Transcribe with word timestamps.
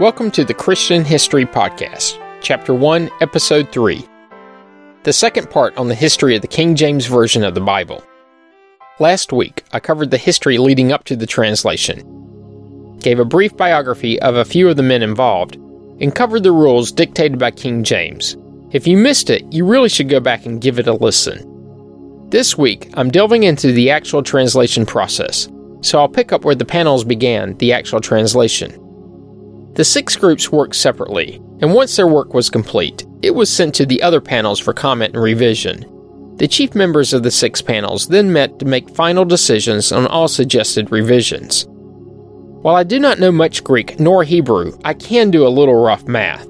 Welcome 0.00 0.30
to 0.30 0.46
the 0.46 0.54
Christian 0.54 1.04
History 1.04 1.44
Podcast, 1.44 2.18
Chapter 2.40 2.72
1, 2.72 3.10
Episode 3.20 3.70
3. 3.70 4.02
The 5.02 5.12
second 5.12 5.50
part 5.50 5.76
on 5.76 5.88
the 5.88 5.94
history 5.94 6.34
of 6.34 6.40
the 6.40 6.48
King 6.48 6.74
James 6.74 7.04
Version 7.04 7.44
of 7.44 7.54
the 7.54 7.60
Bible. 7.60 8.02
Last 8.98 9.30
week, 9.30 9.62
I 9.74 9.78
covered 9.78 10.10
the 10.10 10.16
history 10.16 10.56
leading 10.56 10.90
up 10.90 11.04
to 11.04 11.16
the 11.16 11.26
translation, 11.26 12.96
gave 13.00 13.18
a 13.18 13.26
brief 13.26 13.54
biography 13.58 14.18
of 14.22 14.36
a 14.36 14.44
few 14.46 14.70
of 14.70 14.78
the 14.78 14.82
men 14.82 15.02
involved, 15.02 15.56
and 15.56 16.14
covered 16.14 16.44
the 16.44 16.52
rules 16.52 16.90
dictated 16.90 17.38
by 17.38 17.50
King 17.50 17.84
James. 17.84 18.38
If 18.70 18.86
you 18.86 18.96
missed 18.96 19.28
it, 19.28 19.44
you 19.52 19.66
really 19.66 19.90
should 19.90 20.08
go 20.08 20.18
back 20.18 20.46
and 20.46 20.62
give 20.62 20.78
it 20.78 20.88
a 20.88 20.94
listen. 20.94 22.26
This 22.30 22.56
week, 22.56 22.88
I'm 22.94 23.10
delving 23.10 23.42
into 23.42 23.70
the 23.70 23.90
actual 23.90 24.22
translation 24.22 24.86
process, 24.86 25.46
so 25.82 25.98
I'll 25.98 26.08
pick 26.08 26.32
up 26.32 26.46
where 26.46 26.54
the 26.54 26.64
panels 26.64 27.04
began 27.04 27.54
the 27.58 27.74
actual 27.74 28.00
translation. 28.00 28.79
The 29.74 29.84
six 29.84 30.16
groups 30.16 30.50
worked 30.50 30.74
separately, 30.74 31.36
and 31.60 31.72
once 31.72 31.96
their 31.96 32.08
work 32.08 32.34
was 32.34 32.50
complete, 32.50 33.06
it 33.22 33.34
was 33.34 33.50
sent 33.50 33.74
to 33.76 33.86
the 33.86 34.02
other 34.02 34.20
panels 34.20 34.58
for 34.58 34.72
comment 34.72 35.14
and 35.14 35.22
revision. 35.22 35.86
The 36.36 36.48
chief 36.48 36.74
members 36.74 37.12
of 37.12 37.22
the 37.22 37.30
six 37.30 37.62
panels 37.62 38.08
then 38.08 38.32
met 38.32 38.58
to 38.58 38.64
make 38.64 38.94
final 38.96 39.24
decisions 39.24 39.92
on 39.92 40.06
all 40.06 40.26
suggested 40.26 40.90
revisions. 40.90 41.66
While 42.62 42.76
I 42.76 42.82
do 42.82 42.98
not 42.98 43.18
know 43.18 43.30
much 43.30 43.62
Greek 43.62 44.00
nor 44.00 44.24
Hebrew, 44.24 44.72
I 44.84 44.94
can 44.94 45.30
do 45.30 45.46
a 45.46 45.48
little 45.48 45.82
rough 45.82 46.06
math. 46.08 46.46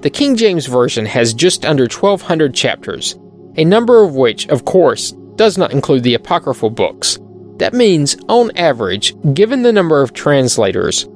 The 0.00 0.10
King 0.10 0.36
James 0.36 0.66
Version 0.66 1.04
has 1.06 1.34
just 1.34 1.66
under 1.66 1.84
1,200 1.84 2.54
chapters, 2.54 3.18
a 3.56 3.64
number 3.64 4.02
of 4.02 4.14
which, 4.14 4.48
of 4.48 4.64
course, 4.64 5.12
does 5.36 5.58
not 5.58 5.72
include 5.72 6.02
the 6.02 6.14
apocryphal 6.14 6.70
books. 6.70 7.18
That 7.56 7.74
means, 7.74 8.16
on 8.28 8.50
average, 8.56 9.14
given 9.34 9.62
the 9.62 9.72
number 9.72 10.00
of 10.00 10.14
translators, 10.14 11.06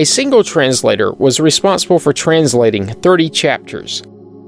a 0.00 0.04
single 0.04 0.42
translator 0.42 1.12
was 1.12 1.40
responsible 1.40 1.98
for 1.98 2.14
translating 2.14 2.86
30 2.86 3.28
chapters, 3.28 4.00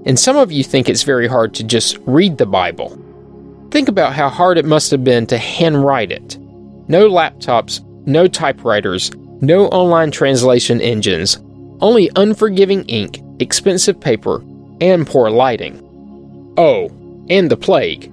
and 0.06 0.18
some 0.18 0.38
of 0.38 0.50
you 0.50 0.64
think 0.64 0.88
it's 0.88 1.02
very 1.02 1.28
hard 1.28 1.52
to 1.52 1.62
just 1.62 1.98
read 2.06 2.38
the 2.38 2.46
Bible. 2.46 2.98
Think 3.70 3.90
about 3.90 4.14
how 4.14 4.30
hard 4.30 4.56
it 4.56 4.64
must 4.64 4.90
have 4.90 5.04
been 5.04 5.26
to 5.26 5.36
handwrite 5.36 6.10
it. 6.10 6.38
No 6.88 7.06
laptops, 7.06 7.84
no 8.06 8.26
typewriters, 8.26 9.10
no 9.42 9.66
online 9.66 10.10
translation 10.10 10.80
engines, 10.80 11.36
only 11.82 12.10
unforgiving 12.16 12.84
ink, 12.84 13.20
expensive 13.38 14.00
paper, 14.00 14.42
and 14.80 15.06
poor 15.06 15.28
lighting. 15.28 16.54
Oh, 16.56 16.86
and 17.28 17.50
the 17.50 17.58
plague. 17.58 18.10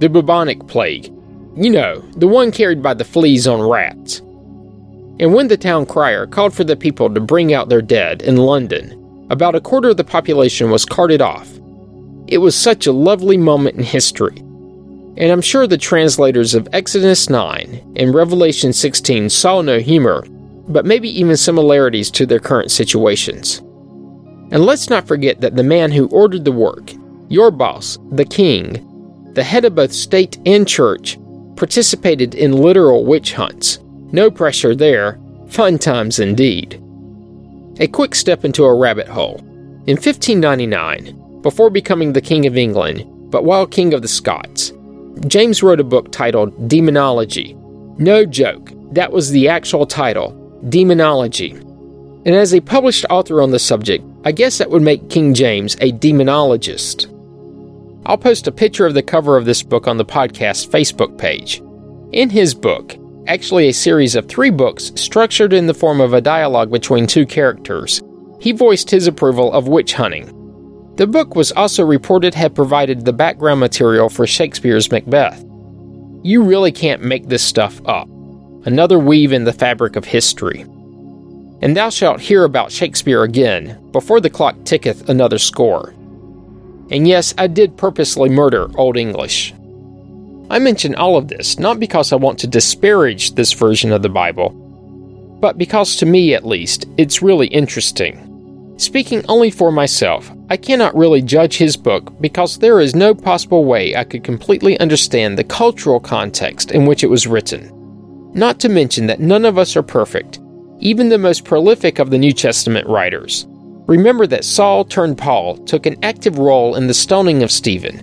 The 0.00 0.08
bubonic 0.08 0.66
plague. 0.66 1.12
You 1.54 1.68
know, 1.68 1.98
the 2.16 2.28
one 2.28 2.50
carried 2.50 2.82
by 2.82 2.94
the 2.94 3.04
fleas 3.04 3.46
on 3.46 3.60
rats. 3.60 4.22
And 5.20 5.34
when 5.34 5.48
the 5.48 5.56
town 5.56 5.86
crier 5.86 6.26
called 6.26 6.54
for 6.54 6.64
the 6.64 6.76
people 6.76 7.12
to 7.12 7.20
bring 7.20 7.52
out 7.52 7.68
their 7.68 7.82
dead 7.82 8.22
in 8.22 8.36
London, 8.36 9.26
about 9.30 9.54
a 9.54 9.60
quarter 9.60 9.90
of 9.90 9.96
the 9.96 10.04
population 10.04 10.70
was 10.70 10.84
carted 10.84 11.20
off. 11.20 11.48
It 12.28 12.38
was 12.38 12.54
such 12.54 12.86
a 12.86 12.92
lovely 12.92 13.36
moment 13.36 13.76
in 13.76 13.82
history. 13.82 14.36
And 15.16 15.32
I'm 15.32 15.40
sure 15.40 15.66
the 15.66 15.76
translators 15.76 16.54
of 16.54 16.68
Exodus 16.72 17.28
9 17.28 17.94
and 17.96 18.14
Revelation 18.14 18.72
16 18.72 19.28
saw 19.30 19.60
no 19.60 19.80
humor, 19.80 20.24
but 20.68 20.86
maybe 20.86 21.08
even 21.18 21.36
similarities 21.36 22.10
to 22.12 22.24
their 22.26 22.38
current 22.38 22.70
situations. 22.70 23.58
And 24.50 24.64
let's 24.64 24.88
not 24.88 25.08
forget 25.08 25.40
that 25.40 25.56
the 25.56 25.64
man 25.64 25.90
who 25.90 26.08
ordered 26.08 26.44
the 26.44 26.52
work, 26.52 26.92
your 27.28 27.50
boss, 27.50 27.98
the 28.12 28.24
king, 28.24 28.84
the 29.34 29.42
head 29.42 29.64
of 29.64 29.74
both 29.74 29.92
state 29.92 30.38
and 30.46 30.66
church, 30.66 31.18
participated 31.56 32.34
in 32.34 32.52
literal 32.52 33.04
witch 33.04 33.32
hunts 33.32 33.78
no 34.12 34.30
pressure 34.30 34.74
there. 34.74 35.18
Fun 35.48 35.78
times 35.78 36.18
indeed. 36.18 36.80
A 37.80 37.86
quick 37.86 38.14
step 38.14 38.44
into 38.44 38.64
a 38.64 38.74
rabbit 38.74 39.08
hole. 39.08 39.36
In 39.86 39.96
1599, 39.96 41.40
before 41.42 41.70
becoming 41.70 42.12
the 42.12 42.20
King 42.20 42.46
of 42.46 42.56
England, 42.56 43.04
but 43.30 43.44
while 43.44 43.66
King 43.66 43.94
of 43.94 44.02
the 44.02 44.08
Scots, 44.08 44.72
James 45.26 45.62
wrote 45.62 45.80
a 45.80 45.84
book 45.84 46.10
titled 46.12 46.68
Demonology. 46.68 47.54
No 47.98 48.24
joke, 48.24 48.72
that 48.92 49.12
was 49.12 49.30
the 49.30 49.48
actual 49.48 49.86
title 49.86 50.34
Demonology. 50.68 51.50
And 51.50 52.34
as 52.34 52.52
a 52.52 52.60
published 52.60 53.06
author 53.10 53.40
on 53.40 53.50
the 53.50 53.58
subject, 53.58 54.04
I 54.24 54.32
guess 54.32 54.58
that 54.58 54.70
would 54.70 54.82
make 54.82 55.08
King 55.08 55.34
James 55.34 55.76
a 55.76 55.92
demonologist. 55.92 57.06
I'll 58.04 58.18
post 58.18 58.46
a 58.46 58.52
picture 58.52 58.86
of 58.86 58.94
the 58.94 59.02
cover 59.02 59.36
of 59.36 59.44
this 59.44 59.62
book 59.62 59.86
on 59.86 59.96
the 59.96 60.04
podcast 60.04 60.68
Facebook 60.68 61.16
page. 61.18 61.62
In 62.12 62.30
his 62.30 62.54
book, 62.54 62.96
actually 63.28 63.68
a 63.68 63.72
series 63.72 64.14
of 64.14 64.26
three 64.26 64.50
books 64.50 64.90
structured 64.96 65.52
in 65.52 65.66
the 65.66 65.74
form 65.74 66.00
of 66.00 66.14
a 66.14 66.20
dialogue 66.20 66.70
between 66.70 67.06
two 67.06 67.26
characters. 67.26 68.02
He 68.40 68.52
voiced 68.52 68.90
his 68.90 69.06
approval 69.06 69.52
of 69.52 69.68
witch 69.68 69.92
hunting. 69.92 70.34
The 70.96 71.06
book 71.06 71.36
was 71.36 71.52
also 71.52 71.84
reported 71.84 72.34
have 72.34 72.54
provided 72.54 73.04
the 73.04 73.12
background 73.12 73.60
material 73.60 74.08
for 74.08 74.26
Shakespeare's 74.26 74.90
Macbeth. 74.90 75.44
You 76.24 76.42
really 76.42 76.72
can't 76.72 77.04
make 77.04 77.28
this 77.28 77.44
stuff 77.44 77.80
up. 77.86 78.08
Another 78.64 78.98
weave 78.98 79.32
in 79.32 79.44
the 79.44 79.52
fabric 79.52 79.94
of 79.94 80.04
history. 80.04 80.62
And 81.60 81.76
thou 81.76 81.90
shalt 81.90 82.20
hear 82.20 82.44
about 82.44 82.72
Shakespeare 82.72 83.22
again, 83.22 83.90
before 83.92 84.20
the 84.20 84.30
clock 84.30 84.56
ticketh 84.64 85.08
another 85.08 85.38
score. 85.38 85.90
And 86.90 87.06
yes, 87.06 87.34
I 87.36 87.46
did 87.46 87.76
purposely 87.76 88.28
murder 88.28 88.68
Old 88.76 88.96
English. 88.96 89.54
I 90.50 90.58
mention 90.58 90.94
all 90.94 91.16
of 91.16 91.28
this 91.28 91.58
not 91.58 91.78
because 91.78 92.12
I 92.12 92.16
want 92.16 92.38
to 92.40 92.46
disparage 92.46 93.34
this 93.34 93.52
version 93.52 93.92
of 93.92 94.02
the 94.02 94.08
Bible, 94.08 94.50
but 95.40 95.58
because 95.58 95.96
to 95.96 96.06
me 96.06 96.34
at 96.34 96.46
least, 96.46 96.86
it's 96.96 97.22
really 97.22 97.48
interesting. 97.48 98.24
Speaking 98.78 99.24
only 99.28 99.50
for 99.50 99.70
myself, 99.70 100.30
I 100.50 100.56
cannot 100.56 100.96
really 100.96 101.20
judge 101.20 101.56
his 101.56 101.76
book 101.76 102.12
because 102.20 102.58
there 102.58 102.80
is 102.80 102.94
no 102.94 103.14
possible 103.14 103.64
way 103.64 103.94
I 103.94 104.04
could 104.04 104.24
completely 104.24 104.78
understand 104.80 105.36
the 105.36 105.44
cultural 105.44 106.00
context 106.00 106.70
in 106.70 106.86
which 106.86 107.04
it 107.04 107.10
was 107.10 107.26
written. 107.26 107.72
Not 108.34 108.58
to 108.60 108.68
mention 108.68 109.06
that 109.08 109.20
none 109.20 109.44
of 109.44 109.58
us 109.58 109.76
are 109.76 109.82
perfect, 109.82 110.38
even 110.78 111.08
the 111.08 111.18
most 111.18 111.44
prolific 111.44 111.98
of 111.98 112.10
the 112.10 112.18
New 112.18 112.32
Testament 112.32 112.86
writers. 112.86 113.46
Remember 113.86 114.26
that 114.28 114.44
Saul 114.44 114.84
turned 114.84 115.18
Paul 115.18 115.56
took 115.58 115.84
an 115.86 115.96
active 116.04 116.38
role 116.38 116.76
in 116.76 116.86
the 116.86 116.94
stoning 116.94 117.42
of 117.42 117.50
Stephen, 117.50 118.02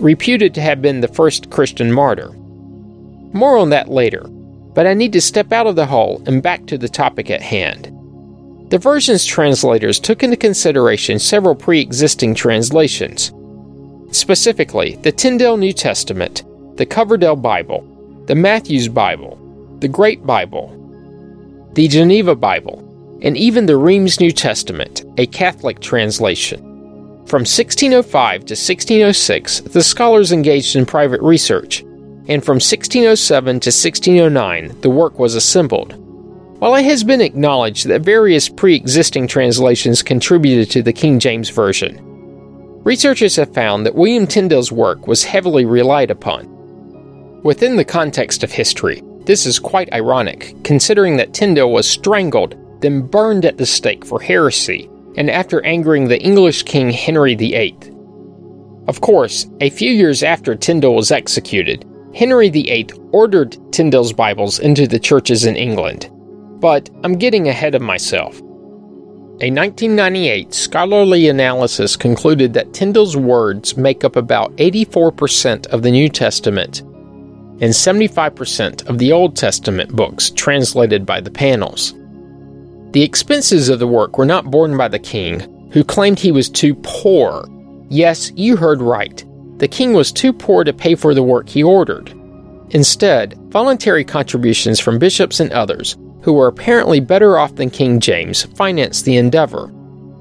reputed 0.00 0.54
to 0.54 0.60
have 0.60 0.82
been 0.82 1.00
the 1.00 1.08
first 1.08 1.50
Christian 1.50 1.92
martyr. 1.92 2.32
More 3.32 3.56
on 3.56 3.70
that 3.70 3.88
later, 3.88 4.22
but 4.74 4.86
I 4.86 4.94
need 4.94 5.12
to 5.14 5.20
step 5.20 5.52
out 5.52 5.66
of 5.66 5.76
the 5.76 5.86
hole 5.86 6.22
and 6.26 6.42
back 6.42 6.66
to 6.66 6.78
the 6.78 6.88
topic 6.88 7.30
at 7.30 7.42
hand. 7.42 7.92
The 8.70 8.78
version's 8.78 9.24
translators 9.24 10.00
took 10.00 10.22
into 10.22 10.36
consideration 10.36 11.18
several 11.18 11.54
pre 11.54 11.80
existing 11.80 12.34
translations, 12.34 13.32
specifically 14.10 14.96
the 14.96 15.12
Tyndale 15.12 15.56
New 15.56 15.72
Testament, 15.72 16.42
the 16.76 16.86
Coverdale 16.86 17.36
Bible, 17.36 17.86
the 18.26 18.34
Matthew's 18.34 18.88
Bible, 18.88 19.38
the 19.80 19.88
Great 19.88 20.26
Bible, 20.26 20.72
the 21.74 21.86
Geneva 21.86 22.34
Bible, 22.34 22.82
and 23.22 23.36
even 23.36 23.66
the 23.66 23.76
Rheims 23.76 24.18
New 24.18 24.32
Testament, 24.32 25.04
a 25.16 25.26
Catholic 25.26 25.80
translation. 25.80 26.65
From 27.26 27.40
1605 27.40 28.44
to 28.44 28.52
1606, 28.52 29.60
the 29.62 29.82
scholars 29.82 30.30
engaged 30.30 30.76
in 30.76 30.86
private 30.86 31.20
research, 31.20 31.80
and 32.28 32.44
from 32.44 32.60
1607 32.60 33.44
to 33.58 33.68
1609, 33.68 34.80
the 34.82 34.90
work 34.90 35.18
was 35.18 35.34
assembled. 35.34 35.94
While 36.60 36.76
it 36.76 36.84
has 36.84 37.02
been 37.02 37.20
acknowledged 37.20 37.88
that 37.88 38.02
various 38.02 38.48
pre 38.48 38.76
existing 38.76 39.26
translations 39.26 40.04
contributed 40.04 40.70
to 40.70 40.82
the 40.84 40.92
King 40.92 41.18
James 41.18 41.50
Version, 41.50 41.98
researchers 42.84 43.34
have 43.34 43.52
found 43.52 43.84
that 43.84 43.96
William 43.96 44.28
Tyndale's 44.28 44.70
work 44.70 45.08
was 45.08 45.24
heavily 45.24 45.64
relied 45.64 46.12
upon. 46.12 46.46
Within 47.42 47.74
the 47.74 47.84
context 47.84 48.44
of 48.44 48.52
history, 48.52 49.02
this 49.24 49.46
is 49.46 49.58
quite 49.58 49.92
ironic, 49.92 50.54
considering 50.62 51.16
that 51.16 51.34
Tyndale 51.34 51.72
was 51.72 51.90
strangled, 51.90 52.54
then 52.82 53.04
burned 53.04 53.44
at 53.44 53.58
the 53.58 53.66
stake 53.66 54.06
for 54.06 54.20
heresy 54.20 54.88
and 55.16 55.30
after 55.30 55.64
angering 55.64 56.08
the 56.08 56.20
English 56.20 56.62
King 56.64 56.90
Henry 56.90 57.34
VIII. 57.34 57.76
Of 58.88 59.00
course, 59.00 59.46
a 59.60 59.70
few 59.70 59.90
years 59.90 60.22
after 60.22 60.54
Tyndale 60.54 60.94
was 60.94 61.10
executed, 61.10 61.84
Henry 62.14 62.48
VIII 62.48 62.88
ordered 63.12 63.56
Tyndale's 63.72 64.12
Bibles 64.12 64.58
into 64.58 64.86
the 64.86 64.98
churches 64.98 65.44
in 65.44 65.56
England. 65.56 66.10
But 66.60 66.88
I'm 67.04 67.18
getting 67.18 67.48
ahead 67.48 67.74
of 67.74 67.82
myself. 67.82 68.40
A 69.42 69.50
1998 69.50 70.54
scholarly 70.54 71.28
analysis 71.28 71.94
concluded 71.94 72.54
that 72.54 72.72
Tyndale's 72.72 73.18
words 73.18 73.76
make 73.76 74.02
up 74.02 74.16
about 74.16 74.56
84% 74.56 75.66
of 75.66 75.82
the 75.82 75.90
New 75.90 76.08
Testament 76.08 76.80
and 77.60 77.72
75% 77.72 78.86
of 78.86 78.96
the 78.96 79.12
Old 79.12 79.36
Testament 79.36 79.94
books 79.94 80.30
translated 80.30 81.04
by 81.04 81.20
the 81.20 81.30
panels. 81.30 81.94
The 82.96 83.02
expenses 83.02 83.68
of 83.68 83.78
the 83.78 83.86
work 83.86 84.16
were 84.16 84.24
not 84.24 84.50
borne 84.50 84.74
by 84.74 84.88
the 84.88 84.98
king, 84.98 85.68
who 85.70 85.84
claimed 85.84 86.18
he 86.18 86.32
was 86.32 86.48
too 86.48 86.74
poor. 86.76 87.46
Yes, 87.90 88.32
you 88.36 88.56
heard 88.56 88.80
right. 88.80 89.22
The 89.58 89.68
king 89.68 89.92
was 89.92 90.10
too 90.10 90.32
poor 90.32 90.64
to 90.64 90.72
pay 90.72 90.94
for 90.94 91.12
the 91.12 91.22
work 91.22 91.46
he 91.46 91.62
ordered. 91.62 92.14
Instead, 92.70 93.34
voluntary 93.50 94.02
contributions 94.02 94.80
from 94.80 94.98
bishops 94.98 95.40
and 95.40 95.52
others, 95.52 95.98
who 96.22 96.32
were 96.32 96.46
apparently 96.46 97.00
better 97.00 97.36
off 97.36 97.54
than 97.56 97.68
King 97.68 98.00
James, 98.00 98.44
financed 98.56 99.04
the 99.04 99.18
endeavor. 99.18 99.70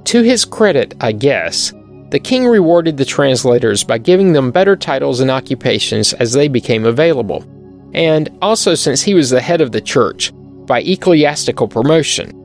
To 0.03 0.21
his 0.21 0.43
credit, 0.43 0.95
I 0.99 1.13
guess, 1.13 1.71
the 2.09 2.19
king 2.19 2.45
rewarded 2.45 2.97
the 2.97 3.05
translators 3.05 3.85
by 3.85 3.99
giving 3.99 4.33
them 4.33 4.51
better 4.51 4.75
titles 4.75 5.21
and 5.21 5.31
occupations 5.31 6.11
as 6.11 6.33
they 6.33 6.49
became 6.49 6.83
available, 6.83 7.45
and 7.93 8.37
also 8.41 8.75
since 8.75 9.01
he 9.01 9.13
was 9.13 9.29
the 9.29 9.39
head 9.39 9.61
of 9.61 9.71
the 9.71 9.79
church, 9.79 10.33
by 10.65 10.81
ecclesiastical 10.81 11.69
promotion. 11.69 12.41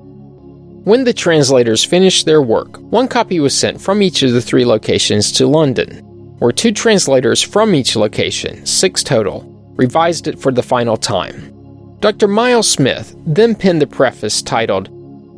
When 0.85 1.05
the 1.05 1.12
translators 1.12 1.85
finished 1.85 2.25
their 2.25 2.41
work, 2.41 2.79
one 2.79 3.06
copy 3.06 3.38
was 3.38 3.55
sent 3.55 3.79
from 3.79 4.00
each 4.00 4.23
of 4.23 4.32
the 4.32 4.41
three 4.41 4.65
locations 4.65 5.31
to 5.32 5.47
London, 5.47 5.99
where 6.38 6.53
two 6.53 6.73
translators 6.73 7.43
from 7.43 7.75
each 7.75 7.97
location, 7.97 8.65
six 8.65 9.03
total, 9.03 9.43
revised 9.77 10.27
it 10.27 10.38
for 10.38 10.50
the 10.50 10.62
final 10.62 10.97
time. 10.97 11.55
Dr. 12.00 12.29
Miles 12.29 12.67
Smith 12.67 13.15
then 13.27 13.55
penned 13.55 13.82
the 13.82 13.87
preface 13.87 14.41
titled, 14.41 14.88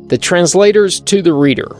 The 0.07 0.17
Translators 0.17 1.01
to 1.01 1.21
the 1.21 1.33
Reader, 1.33 1.75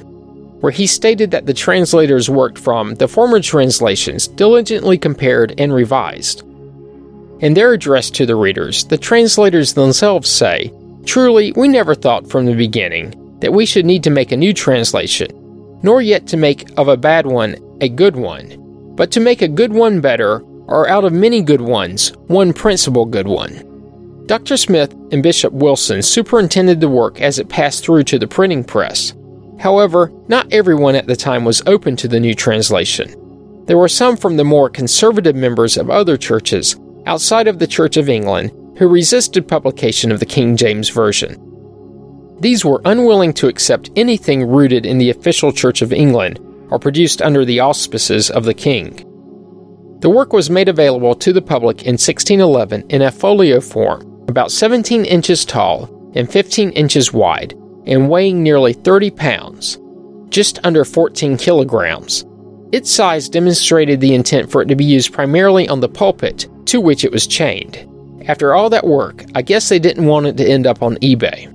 where 0.60 0.74
he 0.74 0.86
stated 0.86 1.32
that 1.32 1.46
the 1.46 1.54
translators 1.54 2.30
worked 2.30 2.60
from 2.60 2.96
the 2.96 3.08
former 3.08 3.40
translations 3.40 4.28
diligently 4.28 4.98
compared 4.98 5.58
and 5.58 5.74
revised. 5.74 6.42
In 7.40 7.54
their 7.54 7.72
address 7.72 8.10
to 8.10 8.26
the 8.26 8.36
readers, 8.36 8.84
the 8.84 8.98
translators 8.98 9.72
themselves 9.72 10.30
say, 10.30 10.74
Truly, 11.06 11.54
we 11.56 11.70
never 11.70 11.96
thought 11.96 12.30
from 12.30 12.46
the 12.46 12.56
beginning 12.56 13.23
that 13.44 13.52
we 13.52 13.66
should 13.66 13.86
need 13.86 14.02
to 14.02 14.10
make 14.10 14.32
a 14.32 14.38
new 14.38 14.54
translation, 14.54 15.28
nor 15.84 16.02
yet 16.02 16.26
to 16.26 16.38
make 16.38 16.72
of 16.78 16.88
a 16.88 16.96
bad 16.96 17.28
one 17.28 17.58
a 17.82 17.90
good 17.90 18.16
one, 18.16 18.96
but 18.96 19.12
to 19.12 19.20
make 19.20 19.42
a 19.42 19.50
good 19.50 19.74
one 19.74 20.00
better, 20.00 20.40
or 20.68 20.88
out 20.88 21.04
of 21.04 21.12
many 21.12 21.42
good 21.42 21.60
ones, 21.60 22.14
one 22.28 22.54
principal 22.54 23.06
good 23.06 23.28
one. 23.28 24.24
Dr. 24.28 24.56
Smith 24.56 24.94
and 25.12 25.22
Bishop 25.22 25.58
Bilson 25.58 26.02
superintended 26.02 26.80
the 26.80 26.88
work 26.88 27.20
as 27.20 27.38
it 27.38 27.50
passed 27.50 27.84
through 27.84 28.04
to 28.04 28.18
the 28.18 28.28
printing 28.28 28.64
press. 28.64 29.14
However, 29.60 30.10
not 30.30 30.52
everyone 30.54 30.96
at 30.96 31.08
the 31.08 31.16
time 31.18 31.44
was 31.44 31.62
open 31.66 31.98
to 31.98 32.08
the 32.08 32.22
new 32.22 32.34
translation. 32.34 33.14
There 33.66 33.78
were 33.78 33.90
some 33.90 34.16
from 34.16 34.38
the 34.38 34.46
more 34.46 34.70
conservative 34.70 35.36
members 35.36 35.76
of 35.76 35.90
other 35.90 36.16
churches 36.16 36.78
outside 37.06 37.50
of 37.50 37.60
the 37.60 37.68
Church 37.68 37.98
of 37.98 38.08
England 38.08 38.52
who 38.78 38.88
resisted 38.88 39.50
publication 39.50 40.14
of 40.14 40.22
the 40.22 40.26
King 40.26 40.56
James 40.56 40.88
Version. 40.88 41.53
These 42.44 42.66
were 42.66 42.82
unwilling 42.84 43.32
to 43.36 43.48
accept 43.48 43.90
anything 43.96 44.46
rooted 44.46 44.86
in 44.86 44.98
the 44.98 45.12
official 45.12 45.54
Church 45.54 45.82
of 45.82 45.94
England 45.94 46.42
or 46.70 46.78
produced 46.78 47.22
under 47.22 47.46
the 47.46 47.62
auspices 47.62 48.30
of 48.30 48.44
the 48.44 48.54
king. 48.54 48.98
The 50.02 50.10
work 50.10 50.34
was 50.34 50.50
made 50.50 50.68
available 50.68 51.16
to 51.16 51.32
the 51.32 51.42
public 51.42 51.84
in 51.84 51.94
1611 51.94 52.90
in 52.90 53.04
a 53.04 53.14
folio 53.14 53.62
form 53.62 54.26
about 54.28 54.52
17 54.52 55.06
inches 55.06 55.46
tall 55.46 56.12
and 56.16 56.30
15 56.30 56.72
inches 56.72 57.14
wide, 57.14 57.54
and 57.86 58.10
weighing 58.10 58.44
nearly 58.44 58.74
30 58.74 59.12
pounds, 59.12 59.80
just 60.28 60.60
under 60.66 60.84
14 60.84 61.38
kilograms. 61.38 62.26
Its 62.74 62.92
size 62.92 63.30
demonstrated 63.30 64.02
the 64.02 64.14
intent 64.14 64.52
for 64.52 64.62
it 64.62 64.66
to 64.66 64.76
be 64.76 64.84
used 64.84 65.14
primarily 65.14 65.70
on 65.70 65.80
the 65.80 65.88
pulpit 65.88 66.50
to 66.66 66.82
which 66.82 67.06
it 67.06 67.12
was 67.14 67.26
chained. 67.26 67.88
After 68.28 68.54
all 68.54 68.70
that 68.70 68.86
work, 68.86 69.24
I 69.34 69.42
guess 69.42 69.70
they 69.70 69.80
didn't 69.80 70.08
want 70.08 70.26
it 70.26 70.36
to 70.36 70.46
end 70.46 70.68
up 70.68 70.84
on 70.84 70.98
eBay. 70.98 71.53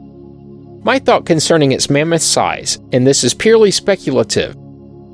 My 0.84 0.98
thought 0.98 1.26
concerning 1.26 1.72
its 1.72 1.90
mammoth 1.90 2.22
size, 2.22 2.78
and 2.92 3.06
this 3.06 3.24
is 3.24 3.34
purely 3.34 3.70
speculative, 3.70 4.56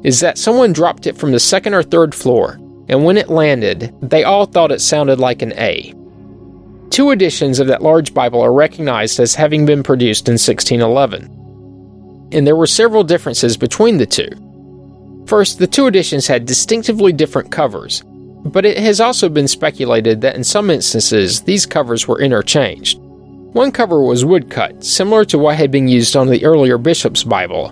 is 0.03 0.21
that 0.21 0.39
someone 0.39 0.73
dropped 0.73 1.07
it 1.07 1.17
from 1.17 1.33
the 1.33 1.41
second 1.41 1.75
or 1.75 1.83
third 1.83 2.15
floor, 2.15 2.59
and 2.89 3.05
when 3.05 3.17
it 3.17 3.31
landed, 3.31 3.95
they 4.03 4.25
all 4.25 4.45
thought 4.45 4.73
it 4.73 4.83
sounded 4.83 5.19
like 5.19 5.41
an 5.41 5.55
A. 5.55 5.95
Two 6.91 7.11
editions 7.11 7.59
of 7.59 7.67
that 7.69 7.83
large 7.83 8.13
Bible 8.13 8.43
are 8.43 8.53
recognized 8.53 9.19
as 9.19 9.35
having 9.35 9.65
been 9.65 9.83
produced 9.83 10.29
in 10.29 10.35
1611, 10.35 12.29
and 12.33 12.47
there 12.47 12.57
were 12.57 12.67
several 12.67 13.03
differences 13.03 13.57
between 13.57 13.97
the 13.97 14.07
two. 14.07 14.29
First, 15.27 15.59
the 15.59 15.67
two 15.67 15.87
editions 15.87 16.27
had 16.27 16.45
distinctively 16.45 17.13
different 17.13 17.51
covers, 17.51 18.03
but 18.45 18.67
it 18.67 18.77
has 18.77 19.01
also 19.01 19.31
been 19.31 19.49
speculated 19.49 20.21
that 20.21 20.37
in 20.37 20.45
some 20.45 20.69
instances 20.69 21.41
these 21.41 21.65
covers 21.65 22.07
were 22.07 22.21
interchanged. 22.21 23.01
One 23.55 23.71
cover 23.71 24.03
was 24.03 24.25
woodcut, 24.25 24.83
similar 24.83 25.25
to 25.27 25.39
what 25.39 25.55
had 25.57 25.71
been 25.71 25.87
used 25.87 26.17
on 26.17 26.27
the 26.27 26.45
earlier 26.45 26.77
Bishop's 26.77 27.23
Bible, 27.23 27.69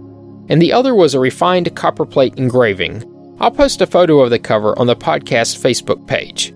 and 0.48 0.62
the 0.62 0.72
other 0.72 0.94
was 0.94 1.14
a 1.14 1.18
refined 1.18 1.74
copperplate 1.74 2.36
engraving. 2.36 3.02
I'll 3.40 3.50
post 3.50 3.80
a 3.80 3.86
photo 3.88 4.20
of 4.20 4.30
the 4.30 4.38
cover 4.38 4.78
on 4.78 4.86
the 4.86 4.94
podcast 4.94 5.58
Facebook 5.60 6.06
page. 6.06 6.54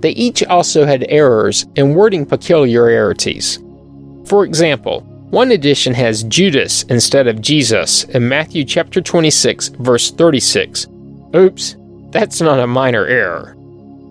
They 0.00 0.10
each 0.10 0.42
also 0.42 0.84
had 0.84 1.06
errors 1.08 1.64
and 1.76 1.94
wording 1.94 2.26
peculiarities. 2.26 3.60
For 4.24 4.44
example, 4.44 5.02
one 5.30 5.52
edition 5.52 5.94
has 5.94 6.24
Judas 6.24 6.82
instead 6.84 7.28
of 7.28 7.40
Jesus 7.40 8.02
in 8.02 8.28
Matthew 8.28 8.64
chapter 8.64 9.00
26 9.00 9.68
verse 9.78 10.10
36. 10.10 10.88
Oops, 11.36 11.76
that's 12.10 12.40
not 12.40 12.58
a 12.58 12.66
minor 12.66 13.06
error. 13.06 13.55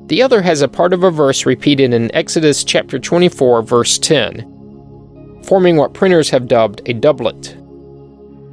The 0.07 0.21
other 0.21 0.43
has 0.43 0.61
a 0.61 0.67
part 0.67 0.93
of 0.93 1.03
a 1.03 1.09
verse 1.09 1.47
repeated 1.47 1.91
in 1.91 2.13
Exodus 2.13 2.63
chapter 2.63 2.99
24 2.99 3.63
verse 3.63 3.97
10, 3.97 5.41
forming 5.43 5.77
what 5.77 5.95
printers 5.95 6.29
have 6.29 6.47
dubbed 6.47 6.83
a 6.85 6.93
doublet. 6.93 7.55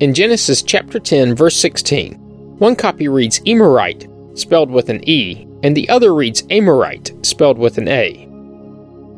In 0.00 0.14
Genesis 0.14 0.62
chapter 0.62 0.98
10 0.98 1.34
verse 1.34 1.54
16, 1.56 2.14
one 2.58 2.74
copy 2.74 3.06
reads 3.06 3.40
Emerite, 3.40 4.08
spelled 4.38 4.70
with 4.70 4.88
an 4.88 5.06
E, 5.06 5.46
and 5.62 5.76
the 5.76 5.90
other 5.90 6.14
reads 6.14 6.42
Amorite, 6.48 7.12
spelled 7.20 7.58
with 7.58 7.76
an 7.76 7.88
A. 7.88 8.26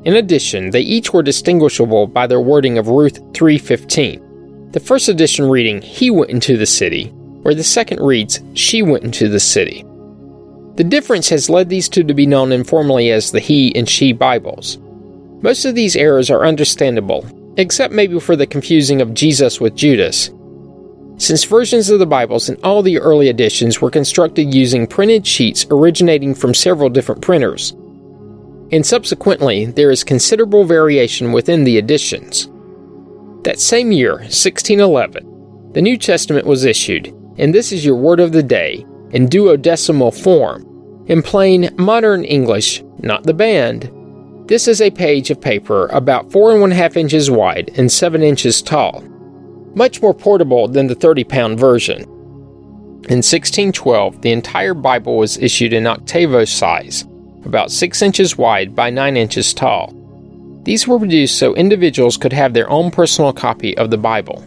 In 0.04 0.16
addition, 0.16 0.70
they 0.70 0.80
each 0.80 1.12
were 1.12 1.22
distinguishable 1.22 2.08
by 2.08 2.26
their 2.26 2.40
wording 2.40 2.78
of 2.78 2.88
Ruth 2.88 3.20
3:15. 3.32 4.72
The 4.72 4.80
first 4.80 5.08
edition 5.08 5.48
reading 5.48 5.80
he 5.82 6.10
went 6.10 6.32
into 6.32 6.56
the 6.56 6.66
city, 6.66 7.12
where 7.42 7.54
the 7.54 7.62
second 7.62 8.04
reads 8.04 8.42
she 8.54 8.82
went 8.82 9.04
into 9.04 9.28
the 9.28 9.38
city. 9.38 9.84
The 10.76 10.84
difference 10.84 11.28
has 11.28 11.48
led 11.48 11.68
these 11.68 11.88
two 11.88 12.02
to 12.02 12.14
be 12.14 12.26
known 12.26 12.50
informally 12.50 13.12
as 13.12 13.30
the 13.30 13.38
he 13.38 13.74
and 13.76 13.88
she 13.88 14.12
Bibles. 14.12 14.78
Most 15.40 15.64
of 15.64 15.76
these 15.76 15.94
errors 15.94 16.30
are 16.30 16.44
understandable, 16.44 17.24
except 17.56 17.94
maybe 17.94 18.18
for 18.18 18.34
the 18.34 18.46
confusing 18.46 19.00
of 19.00 19.14
Jesus 19.14 19.60
with 19.60 19.76
Judas, 19.76 20.30
since 21.16 21.44
versions 21.44 21.90
of 21.90 22.00
the 22.00 22.06
Bibles 22.06 22.48
in 22.48 22.56
all 22.64 22.82
the 22.82 22.98
early 22.98 23.28
editions 23.28 23.80
were 23.80 23.90
constructed 23.90 24.52
using 24.52 24.84
printed 24.84 25.24
sheets 25.24 25.64
originating 25.70 26.34
from 26.34 26.52
several 26.52 26.90
different 26.90 27.22
printers. 27.22 27.70
And 28.72 28.84
subsequently, 28.84 29.66
there 29.66 29.92
is 29.92 30.02
considerable 30.02 30.64
variation 30.64 31.30
within 31.30 31.62
the 31.62 31.78
editions. 31.78 32.48
That 33.44 33.60
same 33.60 33.92
year, 33.92 34.14
1611, 34.14 35.72
the 35.72 35.82
New 35.82 35.96
Testament 35.96 36.46
was 36.46 36.64
issued, 36.64 37.14
and 37.38 37.54
this 37.54 37.70
is 37.70 37.84
your 37.84 37.96
word 37.96 38.18
of 38.18 38.32
the 38.32 38.42
day 38.42 38.84
in 39.14 39.28
duodecimo 39.28 40.12
form, 40.22 41.04
in 41.06 41.22
plain 41.22 41.70
modern 41.78 42.24
English, 42.24 42.82
not 42.98 43.22
the 43.22 43.34
band. 43.34 43.90
This 44.48 44.68
is 44.68 44.82
a 44.82 44.90
page 44.90 45.30
of 45.30 45.40
paper 45.40 45.86
about 45.86 46.30
four 46.30 46.52
and 46.52 46.60
one 46.60 46.70
half 46.70 46.96
inches 46.96 47.30
wide 47.30 47.70
and 47.76 47.90
seven 47.90 48.22
inches 48.22 48.60
tall 48.60 49.02
much 49.74 50.00
more 50.00 50.14
portable 50.14 50.68
than 50.68 50.86
the 50.86 50.94
30 50.94 51.24
pound 51.24 51.58
version. 51.58 52.02
In 53.08 53.20
1612, 53.20 54.22
the 54.22 54.32
entire 54.32 54.74
Bible 54.74 55.18
was 55.18 55.36
issued 55.38 55.72
in 55.72 55.86
octavo 55.86 56.44
size, 56.44 57.02
about 57.44 57.70
6 57.70 58.00
inches 58.00 58.38
wide 58.38 58.74
by 58.74 58.88
9 58.88 59.16
inches 59.16 59.52
tall. 59.52 59.92
These 60.62 60.88
were 60.88 60.98
produced 60.98 61.38
so 61.38 61.54
individuals 61.54 62.16
could 62.16 62.32
have 62.32 62.54
their 62.54 62.70
own 62.70 62.90
personal 62.90 63.34
copy 63.34 63.76
of 63.76 63.90
the 63.90 63.98
Bible. 63.98 64.42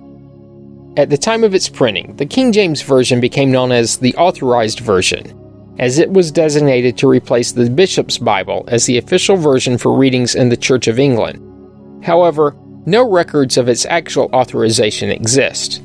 At 0.97 1.11
the 1.11 1.17
time 1.17 1.43
of 1.43 1.53
its 1.53 1.69
printing, 1.69 2.15
the 2.15 2.25
King 2.25 2.51
James 2.51 2.81
Version 2.81 3.21
became 3.21 3.51
known 3.51 3.71
as 3.71 3.97
the 3.97 4.15
Authorized 4.15 4.79
Version, 4.79 5.31
as 5.77 5.99
it 5.99 6.09
was 6.09 6.31
designated 6.31 6.97
to 6.97 7.07
replace 7.07 7.51
the 7.51 7.69
Bishop's 7.69 8.17
Bible 8.17 8.65
as 8.67 8.87
the 8.87 8.97
official 8.97 9.37
version 9.37 9.77
for 9.77 9.95
readings 9.95 10.33
in 10.33 10.49
the 10.49 10.57
Church 10.57 10.87
of 10.87 10.97
England. 10.97 12.03
However, 12.03 12.55
no 12.87 13.07
records 13.07 13.57
of 13.57 13.69
its 13.69 13.85
actual 13.85 14.31
authorization 14.33 15.11
exist. 15.11 15.83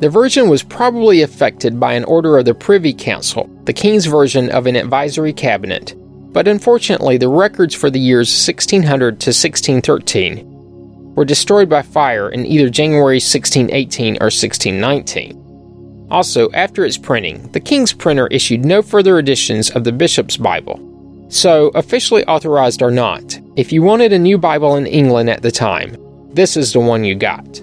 The 0.00 0.10
version 0.10 0.48
was 0.48 0.64
probably 0.64 1.22
effected 1.22 1.78
by 1.78 1.92
an 1.92 2.02
order 2.02 2.38
of 2.38 2.44
the 2.44 2.54
Privy 2.54 2.94
Council, 2.94 3.48
the 3.66 3.72
King's 3.72 4.06
version 4.06 4.50
of 4.50 4.66
an 4.66 4.74
advisory 4.74 5.32
cabinet, 5.32 5.94
but 6.32 6.48
unfortunately 6.48 7.18
the 7.18 7.28
records 7.28 7.72
for 7.72 7.88
the 7.88 8.00
years 8.00 8.30
1600 8.30 9.20
to 9.20 9.28
1613 9.28 10.57
were 11.18 11.26
destroyed 11.26 11.68
by 11.68 11.82
fire 11.82 12.30
in 12.30 12.46
either 12.46 12.70
January 12.70 13.16
1618 13.16 14.14
or 14.22 14.32
1619. 14.32 16.06
Also, 16.10 16.50
after 16.52 16.86
its 16.86 16.96
printing, 16.96 17.52
the 17.52 17.60
King's 17.60 17.92
printer 17.92 18.28
issued 18.28 18.64
no 18.64 18.80
further 18.80 19.18
editions 19.18 19.68
of 19.70 19.84
the 19.84 19.92
Bishop's 19.92 20.38
Bible, 20.38 20.88
so, 21.30 21.68
officially 21.74 22.24
authorized 22.24 22.80
or 22.80 22.90
not, 22.90 23.38
if 23.56 23.70
you 23.70 23.82
wanted 23.82 24.14
a 24.14 24.18
new 24.18 24.38
Bible 24.38 24.76
in 24.76 24.86
England 24.86 25.28
at 25.28 25.42
the 25.42 25.50
time, 25.50 25.94
this 26.32 26.56
is 26.56 26.72
the 26.72 26.80
one 26.80 27.04
you 27.04 27.14
got. 27.14 27.58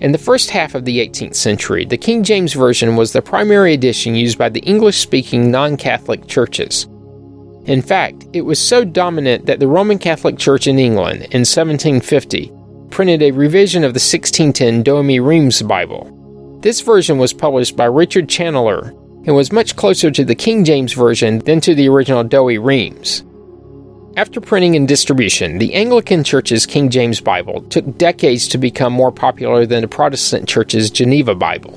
In 0.00 0.12
the 0.12 0.18
first 0.18 0.50
half 0.50 0.76
of 0.76 0.84
the 0.84 1.00
18th 1.00 1.34
century, 1.34 1.84
the 1.84 1.98
King 1.98 2.22
James 2.22 2.52
Version 2.52 2.94
was 2.94 3.12
the 3.12 3.22
primary 3.22 3.74
edition 3.74 4.14
used 4.14 4.38
by 4.38 4.48
the 4.48 4.60
English 4.60 4.98
speaking 4.98 5.50
non 5.50 5.76
Catholic 5.76 6.28
churches. 6.28 6.86
In 7.70 7.82
fact, 7.82 8.26
it 8.32 8.40
was 8.40 8.58
so 8.58 8.84
dominant 8.84 9.46
that 9.46 9.60
the 9.60 9.68
Roman 9.68 9.96
Catholic 9.96 10.36
Church 10.36 10.66
in 10.66 10.80
England 10.80 11.22
in 11.30 11.46
1750 11.46 12.50
printed 12.90 13.22
a 13.22 13.30
revision 13.30 13.84
of 13.84 13.94
the 13.94 14.00
1610 14.00 14.82
Douay-Rheims 14.82 15.62
Bible. 15.62 16.58
This 16.62 16.80
version 16.80 17.16
was 17.16 17.32
published 17.32 17.76
by 17.76 17.84
Richard 17.84 18.28
Challoner 18.28 18.88
and 19.24 19.36
was 19.36 19.52
much 19.52 19.76
closer 19.76 20.10
to 20.10 20.24
the 20.24 20.34
King 20.34 20.64
James 20.64 20.94
Version 20.94 21.38
than 21.38 21.60
to 21.60 21.76
the 21.76 21.88
original 21.88 22.24
Douay-Rheims. 22.24 23.22
After 24.16 24.40
printing 24.40 24.74
and 24.74 24.88
distribution, 24.88 25.58
the 25.58 25.72
Anglican 25.74 26.24
Church's 26.24 26.66
King 26.66 26.90
James 26.90 27.20
Bible 27.20 27.62
took 27.68 27.96
decades 27.96 28.48
to 28.48 28.58
become 28.58 28.92
more 28.92 29.12
popular 29.12 29.64
than 29.64 29.82
the 29.82 29.88
Protestant 29.88 30.48
Church's 30.48 30.90
Geneva 30.90 31.36
Bible. 31.36 31.74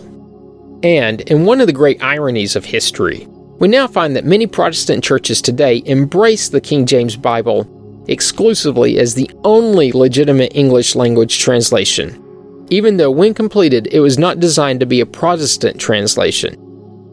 And, 0.81 1.21
in 1.21 1.45
one 1.45 1.61
of 1.61 1.67
the 1.67 1.71
great 1.71 2.01
ironies 2.01 2.55
of 2.55 2.65
history, 2.65 3.27
we 3.63 3.69
now 3.69 3.87
find 3.87 4.13
that 4.13 4.25
many 4.25 4.45
Protestant 4.45 5.01
churches 5.05 5.41
today 5.41 5.81
embrace 5.85 6.49
the 6.49 6.59
King 6.59 6.85
James 6.85 7.15
Bible 7.15 7.65
exclusively 8.09 8.99
as 8.99 9.15
the 9.15 9.31
only 9.45 9.93
legitimate 9.93 10.53
English 10.53 10.95
language 10.95 11.39
translation, 11.39 12.65
even 12.69 12.97
though 12.97 13.09
when 13.09 13.33
completed 13.33 13.87
it 13.89 14.01
was 14.01 14.19
not 14.19 14.41
designed 14.41 14.81
to 14.81 14.85
be 14.85 14.99
a 14.99 15.05
Protestant 15.05 15.79
translation. 15.79 16.59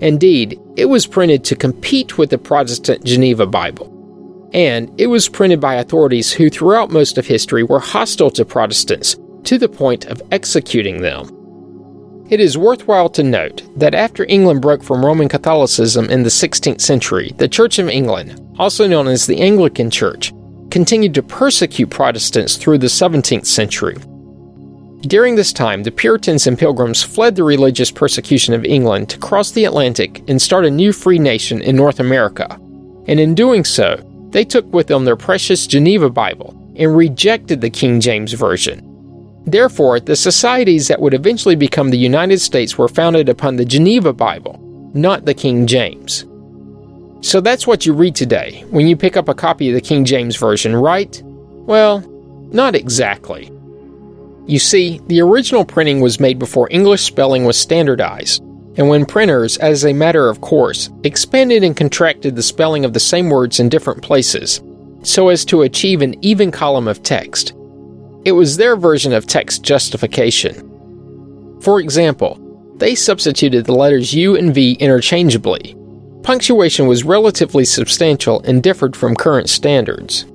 Indeed, 0.00 0.60
it 0.74 0.86
was 0.86 1.06
printed 1.06 1.44
to 1.44 1.54
compete 1.54 2.18
with 2.18 2.30
the 2.30 2.38
Protestant 2.38 3.04
Geneva 3.04 3.46
Bible. 3.46 4.50
And 4.52 4.92
it 5.00 5.06
was 5.06 5.28
printed 5.28 5.60
by 5.60 5.74
authorities 5.76 6.32
who, 6.32 6.50
throughout 6.50 6.90
most 6.90 7.16
of 7.16 7.28
history, 7.28 7.62
were 7.62 7.78
hostile 7.78 8.32
to 8.32 8.44
Protestants 8.44 9.14
to 9.44 9.56
the 9.56 9.68
point 9.68 10.06
of 10.06 10.20
executing 10.32 11.00
them. 11.00 11.39
It 12.30 12.38
is 12.38 12.56
worthwhile 12.56 13.08
to 13.10 13.24
note 13.24 13.62
that 13.76 13.92
after 13.92 14.24
England 14.24 14.62
broke 14.62 14.84
from 14.84 15.04
Roman 15.04 15.28
Catholicism 15.28 16.08
in 16.10 16.22
the 16.22 16.28
16th 16.28 16.80
century, 16.80 17.34
the 17.38 17.48
Church 17.48 17.80
of 17.80 17.88
England, 17.88 18.40
also 18.56 18.86
known 18.86 19.08
as 19.08 19.26
the 19.26 19.40
Anglican 19.40 19.90
Church, 19.90 20.32
continued 20.70 21.12
to 21.14 21.24
persecute 21.24 21.90
Protestants 21.90 22.56
through 22.56 22.78
the 22.78 22.86
17th 22.86 23.46
century. 23.46 23.96
During 25.00 25.34
this 25.34 25.52
time, 25.52 25.82
the 25.82 25.90
Puritans 25.90 26.46
and 26.46 26.56
Pilgrims 26.56 27.02
fled 27.02 27.34
the 27.34 27.42
religious 27.42 27.90
persecution 27.90 28.54
of 28.54 28.64
England 28.64 29.08
to 29.08 29.18
cross 29.18 29.50
the 29.50 29.64
Atlantic 29.64 30.22
and 30.28 30.40
start 30.40 30.64
a 30.64 30.70
new 30.70 30.92
free 30.92 31.18
nation 31.18 31.60
in 31.60 31.74
North 31.74 31.98
America. 31.98 32.46
And 33.08 33.18
in 33.18 33.34
doing 33.34 33.64
so, 33.64 34.00
they 34.30 34.44
took 34.44 34.72
with 34.72 34.86
them 34.86 35.04
their 35.04 35.16
precious 35.16 35.66
Geneva 35.66 36.08
Bible 36.08 36.54
and 36.76 36.96
rejected 36.96 37.60
the 37.60 37.70
King 37.70 38.00
James 38.00 38.34
Version. 38.34 38.89
Therefore, 39.46 40.00
the 40.00 40.16
societies 40.16 40.88
that 40.88 41.00
would 41.00 41.14
eventually 41.14 41.56
become 41.56 41.90
the 41.90 41.98
United 41.98 42.40
States 42.40 42.76
were 42.76 42.88
founded 42.88 43.28
upon 43.28 43.56
the 43.56 43.64
Geneva 43.64 44.12
Bible, 44.12 44.58
not 44.94 45.24
the 45.24 45.34
King 45.34 45.66
James. 45.66 46.26
So 47.22 47.40
that's 47.40 47.66
what 47.66 47.84
you 47.84 47.92
read 47.92 48.14
today 48.14 48.64
when 48.70 48.86
you 48.86 48.96
pick 48.96 49.16
up 49.16 49.28
a 49.28 49.34
copy 49.34 49.68
of 49.68 49.74
the 49.74 49.80
King 49.80 50.04
James 50.04 50.36
Version, 50.36 50.74
right? 50.74 51.22
Well, 51.24 52.00
not 52.52 52.74
exactly. 52.74 53.50
You 54.46 54.58
see, 54.58 55.00
the 55.06 55.20
original 55.20 55.64
printing 55.64 56.00
was 56.00 56.18
made 56.18 56.38
before 56.38 56.68
English 56.70 57.02
spelling 57.02 57.44
was 57.44 57.58
standardized, 57.58 58.42
and 58.76 58.88
when 58.88 59.04
printers, 59.04 59.58
as 59.58 59.84
a 59.84 59.92
matter 59.92 60.28
of 60.28 60.40
course, 60.40 60.90
expanded 61.04 61.62
and 61.62 61.76
contracted 61.76 62.34
the 62.34 62.42
spelling 62.42 62.84
of 62.84 62.92
the 62.92 63.00
same 63.00 63.28
words 63.28 63.60
in 63.60 63.68
different 63.68 64.02
places, 64.02 64.60
so 65.02 65.28
as 65.28 65.44
to 65.44 65.62
achieve 65.62 66.02
an 66.02 66.16
even 66.24 66.50
column 66.50 66.88
of 66.88 67.02
text. 67.02 67.52
It 68.24 68.32
was 68.32 68.56
their 68.56 68.76
version 68.76 69.12
of 69.12 69.26
text 69.26 69.62
justification. 69.62 70.66
For 71.62 71.80
example, 71.80 72.38
they 72.76 72.94
substituted 72.94 73.64
the 73.64 73.74
letters 73.74 74.12
U 74.14 74.36
and 74.36 74.54
V 74.54 74.72
interchangeably. 74.74 75.76
Punctuation 76.22 76.86
was 76.86 77.04
relatively 77.04 77.64
substantial 77.64 78.40
and 78.42 78.62
differed 78.62 78.94
from 78.94 79.16
current 79.16 79.48
standards. 79.48 80.26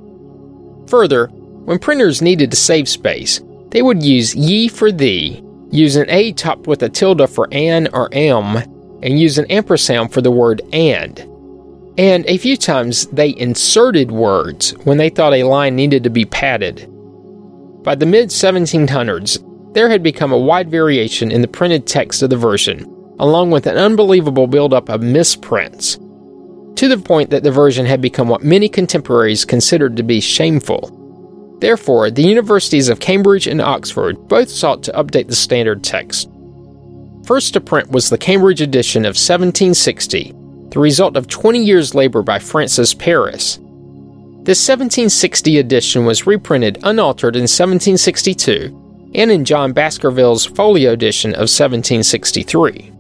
Further, 0.87 1.27
when 1.27 1.79
printers 1.79 2.21
needed 2.21 2.51
to 2.51 2.57
save 2.57 2.89
space, 2.89 3.41
they 3.69 3.81
would 3.81 4.01
use 4.01 4.35
ye 4.35 4.67
for 4.67 4.91
thee, 4.91 5.43
use 5.69 5.95
an 5.95 6.09
a 6.09 6.31
topped 6.31 6.65
with 6.65 6.81
a 6.81 6.89
tilde 6.89 7.29
for 7.29 7.47
an 7.51 7.87
or 7.93 8.09
am, 8.13 8.57
and 9.03 9.19
use 9.19 9.37
an 9.37 9.45
ampersand 9.51 10.11
for 10.11 10.21
the 10.21 10.31
word 10.31 10.61
and. 10.73 11.19
And 11.97 12.25
a 12.25 12.37
few 12.37 12.57
times 12.57 13.05
they 13.07 13.35
inserted 13.37 14.11
words 14.11 14.71
when 14.85 14.97
they 14.97 15.09
thought 15.09 15.33
a 15.33 15.43
line 15.43 15.75
needed 15.75 16.03
to 16.03 16.09
be 16.09 16.25
padded. 16.25 16.91
By 17.85 17.93
the 17.93 18.07
mid 18.07 18.29
1700s, 18.29 19.73
there 19.75 19.89
had 19.89 20.01
become 20.01 20.31
a 20.31 20.37
wide 20.39 20.71
variation 20.71 21.29
in 21.29 21.41
the 21.43 21.47
printed 21.47 21.85
text 21.85 22.23
of 22.23 22.31
the 22.31 22.35
version, 22.35 22.83
along 23.19 23.51
with 23.51 23.67
an 23.67 23.77
unbelievable 23.77 24.47
buildup 24.47 24.89
of 24.89 25.03
misprints, 25.03 25.93
to 26.77 26.87
the 26.87 26.97
point 26.97 27.29
that 27.29 27.43
the 27.43 27.51
version 27.51 27.85
had 27.85 28.01
become 28.01 28.27
what 28.27 28.43
many 28.43 28.67
contemporaries 28.67 29.45
considered 29.45 29.95
to 29.97 30.03
be 30.03 30.19
shameful. 30.19 31.57
Therefore, 31.59 32.09
the 32.09 32.23
universities 32.23 32.89
of 32.89 32.99
Cambridge 32.99 33.45
and 33.45 33.61
Oxford 33.61 34.27
both 34.27 34.49
sought 34.49 34.81
to 34.83 34.91
update 34.93 35.27
the 35.27 35.35
standard 35.35 35.83
text. 35.83 36.27
First 37.23 37.53
to 37.53 37.61
print 37.61 37.91
was 37.91 38.09
the 38.09 38.17
Cambridge 38.17 38.61
edition 38.61 39.03
of 39.05 39.09
1760, 39.09 40.33
the 40.71 40.79
result 40.79 41.15
of 41.15 41.27
20 41.27 41.63
years' 41.63 41.93
labor 41.93 42.23
by 42.23 42.39
Francis 42.39 42.95
Parris. 42.95 43.59
This 44.45 44.59
1760 44.59 45.57
edition 45.57 46.05
was 46.05 46.27
reprinted 46.27 46.77
unaltered 46.83 47.35
in 47.35 47.47
1762 47.47 49.11
and 49.15 49.31
in 49.31 49.43
John 49.43 49.73
Baskerville's 49.73 50.45
folio 50.45 50.91
edition 50.91 51.31
of 51.31 51.49
1763. 51.49 52.91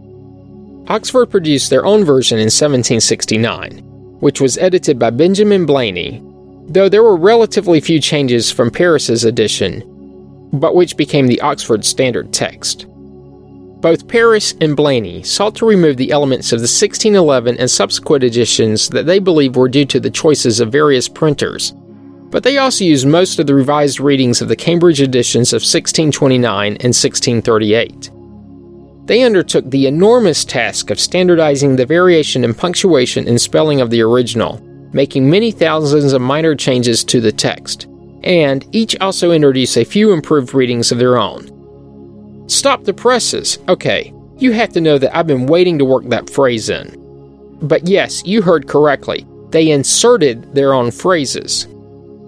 Oxford 0.87 1.27
produced 1.27 1.69
their 1.69 1.85
own 1.85 2.03
version 2.03 2.39
in 2.39 2.45
1769, 2.45 3.77
which 4.21 4.41
was 4.41 4.57
edited 4.57 4.97
by 4.97 5.11
Benjamin 5.11 5.67
Blaney, 5.67 6.19
though 6.67 6.89
there 6.89 7.03
were 7.03 7.15
relatively 7.15 7.79
few 7.79 8.01
changes 8.01 8.49
from 8.49 8.71
Parris's 8.71 9.23
edition, 9.23 9.83
but 10.51 10.73
which 10.73 10.97
became 10.97 11.27
the 11.27 11.41
Oxford 11.41 11.85
Standard 11.85 12.33
Text. 12.33 12.87
Both 13.85 14.07
Parris 14.07 14.55
and 14.61 14.75
Blaney 14.75 15.21
sought 15.21 15.53
to 15.57 15.65
remove 15.67 15.97
the 15.97 16.09
elements 16.09 16.51
of 16.51 16.57
the 16.57 16.63
1611 16.63 17.59
and 17.59 17.69
subsequent 17.69 18.23
editions 18.23 18.89
that 18.89 19.05
they 19.05 19.19
believed 19.19 19.55
were 19.55 19.69
due 19.69 19.85
to 19.85 19.99
the 19.99 20.09
choices 20.09 20.59
of 20.59 20.71
various 20.71 21.07
printers, 21.07 21.71
but 22.31 22.41
they 22.41 22.57
also 22.57 22.83
used 22.83 23.05
most 23.05 23.37
of 23.37 23.45
the 23.45 23.53
revised 23.53 23.99
readings 23.99 24.41
of 24.41 24.47
the 24.47 24.55
Cambridge 24.55 25.01
editions 25.01 25.53
of 25.53 25.57
1629 25.57 26.77
and 26.77 26.95
1638. 26.95 28.09
They 29.05 29.21
undertook 29.21 29.69
the 29.69 29.85
enormous 29.85 30.43
task 30.45 30.89
of 30.89 30.99
standardizing 30.99 31.75
the 31.75 31.85
variation 31.85 32.43
in 32.43 32.55
punctuation 32.55 33.27
and 33.27 33.39
spelling 33.39 33.81
of 33.81 33.91
the 33.91 34.01
original, 34.01 34.59
making 34.93 35.29
many 35.29 35.51
thousands 35.51 36.11
of 36.11 36.23
minor 36.23 36.55
changes 36.55 37.03
to 37.03 37.21
the 37.21 37.31
text, 37.31 37.85
and 38.23 38.65
each 38.71 38.99
also 38.99 39.29
introduced 39.29 39.77
a 39.77 39.85
few 39.85 40.11
improved 40.11 40.55
readings 40.55 40.91
of 40.91 40.97
their 40.97 41.19
own. 41.19 41.54
Stop 42.47 42.83
the 42.83 42.93
presses. 42.93 43.59
Okay, 43.69 44.13
you 44.37 44.51
have 44.51 44.69
to 44.73 44.81
know 44.81 44.97
that 44.97 45.15
I've 45.15 45.27
been 45.27 45.47
waiting 45.47 45.77
to 45.79 45.85
work 45.85 46.05
that 46.05 46.29
phrase 46.29 46.69
in. 46.69 47.57
But 47.61 47.87
yes, 47.87 48.25
you 48.25 48.41
heard 48.41 48.67
correctly. 48.67 49.25
They 49.49 49.71
inserted 49.71 50.53
their 50.53 50.73
own 50.73 50.91
phrases. 50.91 51.67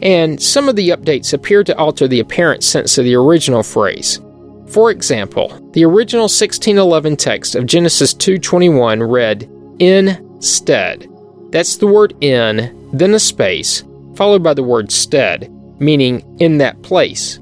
And 0.02 0.42
some 0.42 0.70
of 0.70 0.76
the 0.76 0.90
updates 0.90 1.34
appear 1.34 1.64
to 1.64 1.78
alter 1.78 2.08
the 2.08 2.20
apparent 2.20 2.64
sense 2.64 2.98
of 2.98 3.06
the 3.06 3.16
original 3.16 3.64
phrase. 3.64 4.22
For 4.68 4.92
example, 4.92 5.48
the 5.74 5.86
original 5.86 6.24
1611 6.24 7.16
text 7.18 7.56
of 7.56 7.66
Genesis 7.66 8.14
2:21 8.14 9.02
read 9.02 9.50
instead 9.80 11.08
that's 11.50 11.78
the 11.78 11.88
word 11.88 12.14
in, 12.22 12.90
then 12.92 13.14
a 13.14 13.20
space, 13.20 13.84
followed 14.16 14.44
by 14.44 14.54
the 14.54 14.64
word 14.64 14.92
stead, 14.92 15.52
meaning 15.80 16.24
in 16.40 16.58
that 16.58 16.82
place. 16.82 17.40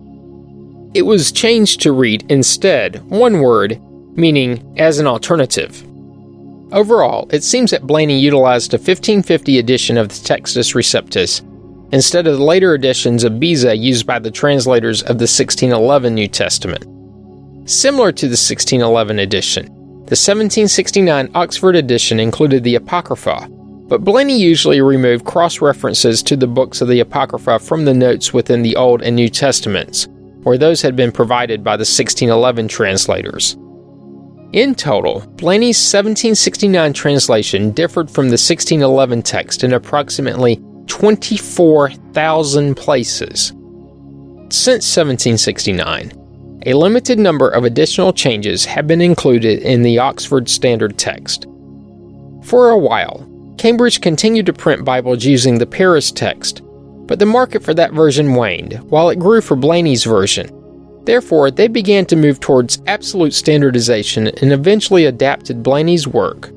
It 0.96 1.06
was 1.06 1.34
changed 1.34 1.82
to 1.82 1.92
read 1.92 2.26
instead 2.32 3.04
one 3.10 3.42
word, 3.42 3.82
meaning 4.18 4.76
as 4.78 4.98
an 4.98 5.08
alternative. 5.08 5.84
Overall, 6.72 7.28
it 7.34 7.44
seems 7.44 7.72
that 7.72 7.86
Blaney 7.86 8.18
utilized 8.18 8.74
a 8.74 8.78
1550 8.78 9.60
edition 9.60 9.98
of 9.98 10.08
the 10.08 10.14
Textus 10.14 10.74
Receptus 10.74 11.42
instead 11.92 12.28
of 12.28 12.38
the 12.38 12.44
later 12.46 12.74
editions 12.76 13.26
of 13.26 13.42
Beza 13.42 13.76
used 13.76 14.08
by 14.08 14.20
the 14.20 14.32
translators 14.32 15.02
of 15.02 15.18
the 15.18 15.28
1611 15.28 16.16
New 16.16 16.30
Testament. 16.30 16.86
Similar 17.70 18.14
to 18.14 18.28
the 18.28 18.40
1611 18.40 19.20
edition, 19.20 19.66
the 19.66 20.16
1769 20.16 21.30
Oxford 21.36 21.76
edition 21.76 22.22
included 22.22 22.64
the 22.64 22.76
Apocrypha, 22.76 23.50
but 23.90 24.06
Blaney 24.06 24.40
usually 24.40 24.80
removed 24.80 25.26
cross 25.26 25.60
references 25.60 26.24
to 26.24 26.38
the 26.38 26.48
books 26.48 26.80
of 26.80 26.88
the 26.88 27.02
Apocrypha 27.02 27.60
from 27.60 27.84
the 27.84 27.94
notes 27.94 28.32
within 28.34 28.62
the 28.62 28.78
Old 28.78 29.02
and 29.02 29.18
New 29.18 29.28
Testaments, 29.28 30.08
where 30.46 30.60
those 30.60 30.82
had 30.82 30.96
been 30.96 31.12
provided 31.12 31.64
by 31.64 31.76
the 31.76 31.82
1611 31.82 32.68
translators. 32.68 33.58
In 34.54 34.76
total, 34.76 35.22
Blaney's 35.38 35.78
1769 35.78 36.94
translation 36.94 37.72
differed 37.72 38.12
from 38.12 38.28
the 38.28 38.38
1611 38.38 39.24
text 39.24 39.64
in 39.64 39.74
approximately 39.74 40.64
24,000 40.86 42.76
places. 42.76 43.48
Since 44.52 44.96
1769, 44.96 46.62
a 46.68 46.74
limited 46.76 47.18
number 47.18 47.50
of 47.50 47.64
additional 47.64 48.14
changes 48.14 48.66
have 48.66 48.86
been 48.86 49.02
included 49.02 49.64
in 49.64 49.82
the 49.82 49.98
Oxford 49.98 50.48
Standard 50.48 51.00
Text. 51.00 51.48
For 52.44 52.70
a 52.70 52.78
while, 52.78 53.28
Cambridge 53.58 54.00
continued 54.00 54.46
to 54.46 54.54
print 54.54 54.86
Bibles 54.86 55.26
using 55.26 55.58
the 55.58 55.66
Parris 55.66 56.12
text, 56.12 56.62
but 57.08 57.20
the 57.20 57.26
market 57.26 57.64
for 57.64 57.74
that 57.74 57.94
version 57.94 58.34
waned, 58.34 58.74
while 58.90 59.10
it 59.10 59.20
grew 59.20 59.42
for 59.42 59.56
Blaney's 59.56 60.04
version. 60.04 60.50
Therefore, 61.06 61.52
they 61.52 61.68
began 61.68 62.06
to 62.08 62.16
move 62.16 62.40
towards 62.40 62.82
absolute 62.88 63.34
standardization 63.34 64.28
and 64.28 64.52
eventually 64.52 65.06
adapted 65.06 65.62
Blaney's 65.62 66.08
work, 66.08 66.50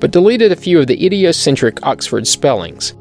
but 0.00 0.10
deleted 0.10 0.52
a 0.52 0.56
few 0.56 0.78
of 0.78 0.86
the 0.86 1.04
idiosyncratic 1.04 1.84
Oxford 1.86 2.26
spellings. 2.26 2.94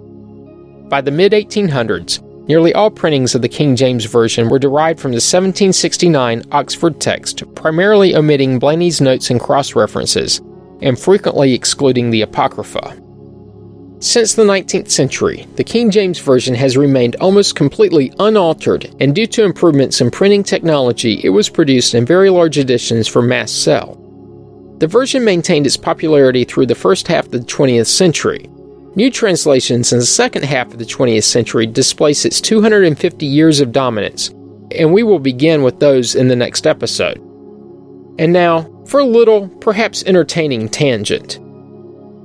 By 0.90 1.00
the 1.00 1.12
mid 1.12 1.32
1800s, 1.32 2.22
nearly 2.48 2.74
all 2.74 2.92
printings 2.92 3.34
of 3.34 3.42
the 3.42 3.50
King 3.50 3.76
James 3.76 4.06
Version 4.06 4.50
were 4.50 4.60
derived 4.60 5.00
from 5.00 5.12
the 5.12 5.16
1769 5.16 6.44
Oxford 6.52 7.00
text, 7.00 7.44
primarily 7.56 8.16
omitting 8.16 8.60
Blaney's 8.60 9.00
notes 9.00 9.30
and 9.30 9.40
cross 9.40 9.76
references, 9.76 10.42
and 10.82 11.00
frequently 11.00 11.54
excluding 11.54 12.12
the 12.12 12.22
Apocrypha. 12.22 13.03
Since 14.04 14.34
the 14.34 14.44
19th 14.44 14.92
century, 14.92 15.48
the 15.56 15.64
King 15.64 15.90
James 15.90 16.20
Version 16.20 16.54
has 16.56 16.76
remained 16.76 17.16
almost 17.22 17.56
completely 17.56 18.12
unaltered, 18.20 18.94
and 19.00 19.16
due 19.16 19.26
to 19.28 19.46
improvements 19.46 20.02
in 20.02 20.12
printing 20.12 20.44
technology, 20.44 21.22
it 21.24 21.30
was 21.30 21.48
produced 21.48 21.96
in 21.96 22.06
very 22.06 22.30
large 22.30 22.58
editions 22.58 23.08
for 23.08 23.22
mass 23.22 23.50
sale. 23.50 23.96
The 24.80 24.88
version 24.88 25.24
maintained 25.24 25.66
its 25.66 25.78
popularity 25.78 26.44
through 26.44 26.66
the 26.66 26.76
first 26.76 27.08
half 27.08 27.28
of 27.28 27.32
the 27.32 27.40
20th 27.40 27.86
century. 27.86 28.50
New 28.96 29.10
translations 29.10 29.94
in 29.94 30.00
the 30.00 30.06
second 30.06 30.44
half 30.44 30.74
of 30.74 30.80
the 30.80 30.84
20th 30.84 31.24
century 31.24 31.66
displace 31.66 32.26
its 32.26 32.42
250 32.42 33.26
years 33.26 33.62
of 33.62 33.72
dominance, 33.72 34.32
and 34.72 34.92
we 34.92 35.04
will 35.04 35.18
begin 35.18 35.64
with 35.64 35.80
those 35.80 36.16
in 36.16 36.28
the 36.28 36.36
next 36.36 36.68
episode. 36.68 37.20
And 38.20 38.34
now, 38.34 38.70
for 38.86 39.00
a 39.00 39.06
little, 39.06 39.48
perhaps 39.48 40.04
entertaining 40.04 40.68
tangent. 40.68 41.40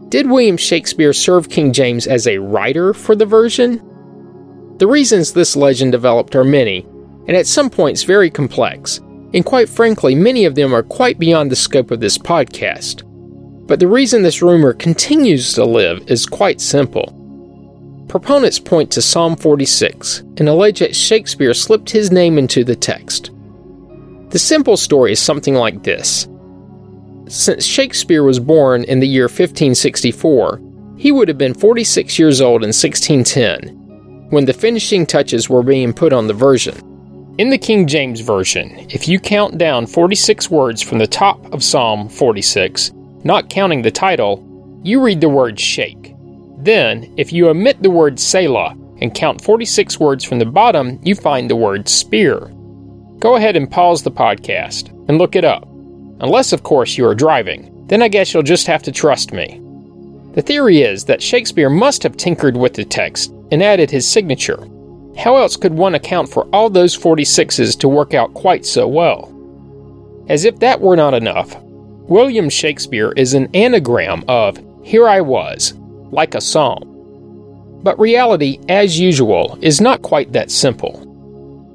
Did 0.09 0.31
William 0.31 0.57
Shakespeare 0.57 1.13
serve 1.13 1.51
King 1.51 1.71
James 1.71 2.07
as 2.07 2.27
a 2.27 2.39
writer 2.39 2.95
for 2.95 3.15
the 3.15 3.27
version? 3.27 3.77
The 4.79 4.87
reasons 4.87 5.33
this 5.33 5.55
legend 5.55 5.93
developed 5.93 6.35
are 6.35 6.45
many, 6.45 6.87
and 7.27 7.37
at 7.37 7.47
some 7.47 7.69
points 7.69 8.05
very 8.05 8.31
complex, 8.31 8.99
and 9.35 9.45
quite 9.45 9.69
frankly, 9.69 10.15
many 10.15 10.47
of 10.47 10.55
them 10.55 10.75
are 10.75 10.83
quite 10.83 11.19
beyond 11.19 11.51
the 11.51 11.57
scope 11.57 11.91
of 11.91 12.01
this 12.01 12.17
podcast. 12.17 13.03
But 13.67 13.81
the 13.81 13.87
reason 13.87 14.23
this 14.23 14.41
rumor 14.41 14.73
continues 14.73 15.53
to 15.53 15.65
live 15.67 16.11
is 16.11 16.25
quite 16.25 16.63
simple. 16.63 17.15
Proponents 18.09 18.59
point 18.59 18.91
to 18.93 19.03
Psalm 19.03 19.37
46 19.37 20.21
and 20.39 20.49
allege 20.49 20.79
that 20.79 20.97
Shakespeare 20.97 21.53
slipped 21.53 21.91
his 21.91 22.11
name 22.11 22.39
into 22.39 22.65
the 22.65 22.77
text. 22.77 23.31
The 24.31 24.39
simple 24.39 24.79
story 24.79 25.13
is 25.13 25.21
something 25.21 25.55
like 25.55 25.83
this 25.83 26.27
since 27.31 27.65
Shakespeare 27.65 28.23
was 28.23 28.39
born 28.39 28.85
in 28.85 29.01
the 29.01 29.09
year 29.09 29.25
1564, 29.25 30.61
he 30.97 31.13
would 31.13 31.29
have 31.29 31.39
been 31.39 31.55
46 31.55 32.19
years 32.19 32.41
old 32.41 32.63
in 32.63 32.69
1610 32.69 34.29
when 34.31 34.45
the 34.45 34.53
finishing 34.53 35.07
touches 35.07 35.49
were 35.49 35.63
being 35.63 35.93
put 35.93 36.13
on 36.13 36.27
the 36.27 36.35
version. 36.35 36.75
In 37.39 37.51
the 37.51 37.59
King 37.59 37.87
James 37.87 38.21
Version, 38.21 38.87
if 38.91 39.07
you 39.07 39.21
count 39.21 39.59
down 39.59 39.87
46 39.87 40.51
words 40.51 40.83
from 40.83 40.99
the 40.99 41.07
top 41.07 41.53
of 41.53 41.63
Psalm 41.63 42.09
46, 42.09 42.91
not 43.25 43.49
counting 43.49 43.81
the 43.81 43.91
title, 43.91 44.45
you 44.83 45.01
read 45.01 45.21
the 45.21 45.29
word 45.29 45.59
shake. 45.59 46.15
Then, 46.59 47.15
if 47.17 47.33
you 47.33 47.49
omit 47.49 47.83
the 47.83 47.91
word 47.91 48.19
Selah 48.19 48.77
and 49.01 49.15
count 49.15 49.41
46 49.43 50.01
words 50.01 50.25
from 50.25 50.41
the 50.41 50.47
bottom, 50.47 50.99
you 51.05 51.15
find 51.15 51.49
the 51.49 51.57
word 51.57 51.89
spear. 51.89 52.53
Go 53.21 53.37
ahead 53.37 53.55
and 53.55 53.71
pause 53.71 54.03
the 54.03 54.11
podcast 54.11 54.89
and 55.09 55.19
look 55.19 55.37
it 55.37 55.45
up. 55.45 55.69
Unless, 56.21 56.53
of 56.53 56.63
course, 56.63 56.99
you 56.99 57.07
are 57.07 57.15
driving. 57.15 57.87
Then 57.87 58.03
I 58.03 58.09
guess 58.09 58.33
you'll 58.33 58.43
just 58.43 58.67
have 58.67 58.83
to 58.85 58.93
trust 58.93 59.33
me. 59.33 59.61
The 60.35 60.43
theory 60.43 60.83
is 60.83 61.05
that 61.07 61.23
Shakespeare 61.23 61.71
must 61.71 62.03
have 62.03 62.17
tinkered 62.17 62.57
with 62.57 62.75
the 62.75 62.85
text 62.85 63.33
and 63.51 63.63
added 63.63 63.91
his 63.91 64.07
signature. 64.07 64.69
How 65.17 65.37
else 65.37 65.57
could 65.57 65.73
one 65.73 65.95
account 65.95 66.29
for 66.29 66.45
all 66.53 66.71
those 66.71 66.97
46s 66.97 67.79
to 67.81 67.89
work 67.89 68.15
out 68.15 68.35
quite 68.35 68.65
so 68.65 68.87
well? 68.87 69.35
As 70.29 70.45
if 70.45 70.59
that 70.61 70.81
were 70.81 70.97
not 70.97 71.15
enough, 71.15 71.61
William 71.63 72.49
Shakespeare 72.49 73.13
is 73.17 73.35
an 73.35 73.49
anagram 73.55 74.23
of 74.29 74.59
Here 74.83 75.09
I 75.09 75.21
Was, 75.21 75.75
like 76.11 76.35
a 76.35 76.41
psalm. 76.41 76.85
But 77.83 77.99
reality, 77.99 78.61
as 78.69 78.99
usual, 78.99 79.59
is 79.61 79.81
not 79.81 80.03
quite 80.03 80.33
that 80.33 80.51
simple. 80.51 81.08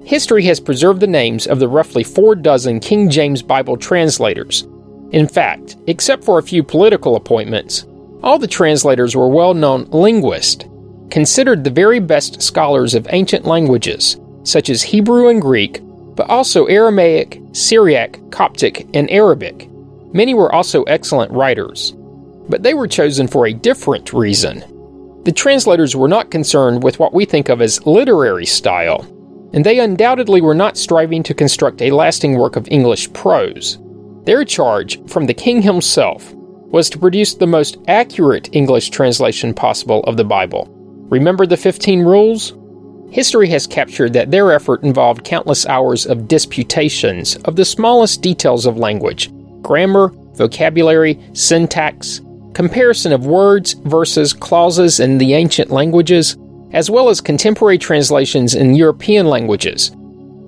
History 0.06 0.44
has 0.46 0.60
preserved 0.60 1.00
the 1.00 1.08
names 1.08 1.48
of 1.48 1.60
the 1.60 1.68
roughly 1.68 2.04
four 2.04 2.36
dozen 2.36 2.80
King 2.80 3.10
James 3.10 3.42
Bible 3.42 3.78
translators. 3.78 4.68
In 5.12 5.28
fact, 5.28 5.78
except 5.88 6.24
for 6.24 6.40
a 6.40 6.44
few 6.44 6.62
political 6.62 7.16
appointments, 7.16 7.86
all 8.22 8.38
the 8.38 8.48
translators 8.48 9.16
were 9.16 9.30
well 9.30 9.54
known 9.54 9.86
linguists, 9.92 10.66
considered 11.10 11.64
the 11.64 11.70
very 11.70 12.00
best 12.00 12.42
scholars 12.42 12.96
of 12.96 13.08
ancient 13.12 13.46
languages, 13.46 14.20
such 14.44 14.70
as 14.70 14.82
Hebrew 14.82 15.30
and 15.30 15.42
Greek, 15.42 15.80
but 16.16 16.30
also 16.30 16.66
Aramaic, 16.66 17.40
Syriac, 17.54 18.20
Coptic, 18.30 18.88
and 18.94 19.10
Arabic. 19.10 19.70
Many 20.14 20.34
were 20.34 20.54
also 20.54 20.84
excellent 20.84 21.32
writers. 21.32 21.94
But 22.50 22.62
they 22.62 22.74
were 22.74 22.88
chosen 22.88 23.28
for 23.28 23.48
a 23.48 23.54
different 23.54 24.12
reason. 24.12 24.60
The 25.24 25.32
translators 25.32 25.96
were 25.96 26.10
not 26.10 26.30
concerned 26.30 26.84
with 26.84 27.00
what 27.00 27.14
we 27.14 27.24
think 27.24 27.48
of 27.48 27.62
as 27.62 27.86
literary 27.86 28.46
style, 28.46 29.08
and 29.54 29.66
they 29.66 29.80
undoubtedly 29.80 30.42
were 30.42 30.56
not 30.56 30.78
striving 30.78 31.24
to 31.24 31.34
construct 31.34 31.82
a 31.82 31.92
lasting 31.92 32.38
work 32.38 32.56
of 32.56 32.68
English 32.70 33.12
prose. 33.14 33.78
Their 34.26 34.44
charge, 34.44 35.06
from 35.08 35.26
the 35.26 35.34
king 35.34 35.62
himself, 35.62 36.34
was 36.34 36.90
to 36.90 36.98
produce 36.98 37.36
the 37.36 37.48
most 37.48 37.78
accurate 37.88 38.50
English 38.54 38.90
translation 38.90 39.54
possible 39.54 40.02
of 40.06 40.18
the 40.18 40.24
Bible. 40.24 40.68
Remember 41.10 41.46
the 41.46 41.58
15 41.58 42.02
rules? 42.02 42.54
History 43.12 43.48
has 43.50 43.68
captured 43.68 44.14
that 44.14 44.32
their 44.32 44.52
effort 44.52 44.82
involved 44.82 45.24
countless 45.24 45.68
hours 45.68 46.08
of 46.08 46.28
disputations 46.28 47.36
of 47.46 47.56
the 47.56 47.66
smallest 47.66 48.24
details 48.24 48.66
of 48.66 48.78
language 48.78 49.30
grammar, 49.62 50.10
vocabulary, 50.34 51.20
syntax, 51.34 52.22
comparison 52.54 53.14
of 53.14 53.28
words, 53.28 53.74
verses, 53.74 54.34
clauses 54.34 55.00
in 55.00 55.18
the 55.18 55.34
ancient 55.34 55.70
languages, 55.70 56.38
as 56.74 56.90
well 56.90 57.10
as 57.10 57.22
contemporary 57.22 57.78
translations 57.78 58.56
in 58.56 58.76
European 58.76 59.28
languages. 59.28 59.92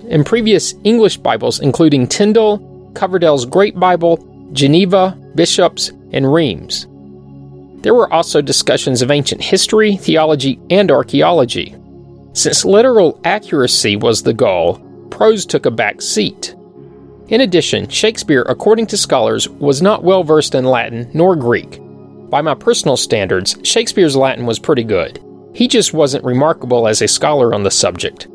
In 0.08 0.24
previous 0.24 0.74
English 0.84 1.16
Bibles, 1.16 1.60
including 1.60 2.06
Tyndale, 2.06 2.58
Coverdale's 2.94 3.46
Great 3.46 3.78
Bible, 3.78 4.18
Geneva, 4.52 5.16
Bishops, 5.34 5.92
and 6.12 6.32
Rheims. 6.32 6.86
There 7.82 7.94
were 7.94 8.12
also 8.12 8.42
discussions 8.42 9.02
of 9.02 9.10
ancient 9.10 9.42
history, 9.42 9.96
theology, 9.96 10.58
and 10.70 10.90
archaeology. 10.90 11.74
Since 12.32 12.64
literal 12.64 13.20
accuracy 13.24 13.96
was 13.96 14.22
the 14.22 14.34
goal, 14.34 14.78
prose 15.10 15.46
took 15.46 15.66
a 15.66 15.70
back 15.70 16.02
seat. 16.02 16.54
In 17.28 17.40
addition, 17.40 17.88
Shakespeare, 17.88 18.42
according 18.48 18.86
to 18.88 18.96
scholars, 18.96 19.48
was 19.48 19.82
not 19.82 20.04
well 20.04 20.22
versed 20.22 20.54
in 20.54 20.64
Latin 20.64 21.10
nor 21.12 21.34
Greek. 21.34 21.80
By 22.30 22.40
my 22.40 22.54
personal 22.54 22.96
standards, 22.96 23.56
Shakespeare's 23.62 24.16
Latin 24.16 24.46
was 24.46 24.58
pretty 24.58 24.84
good. 24.84 25.20
He 25.56 25.68
just 25.68 25.94
wasn't 25.94 26.22
remarkable 26.22 26.86
as 26.86 27.00
a 27.00 27.08
scholar 27.08 27.54
on 27.54 27.62
the 27.62 27.70
subject. 27.70 28.28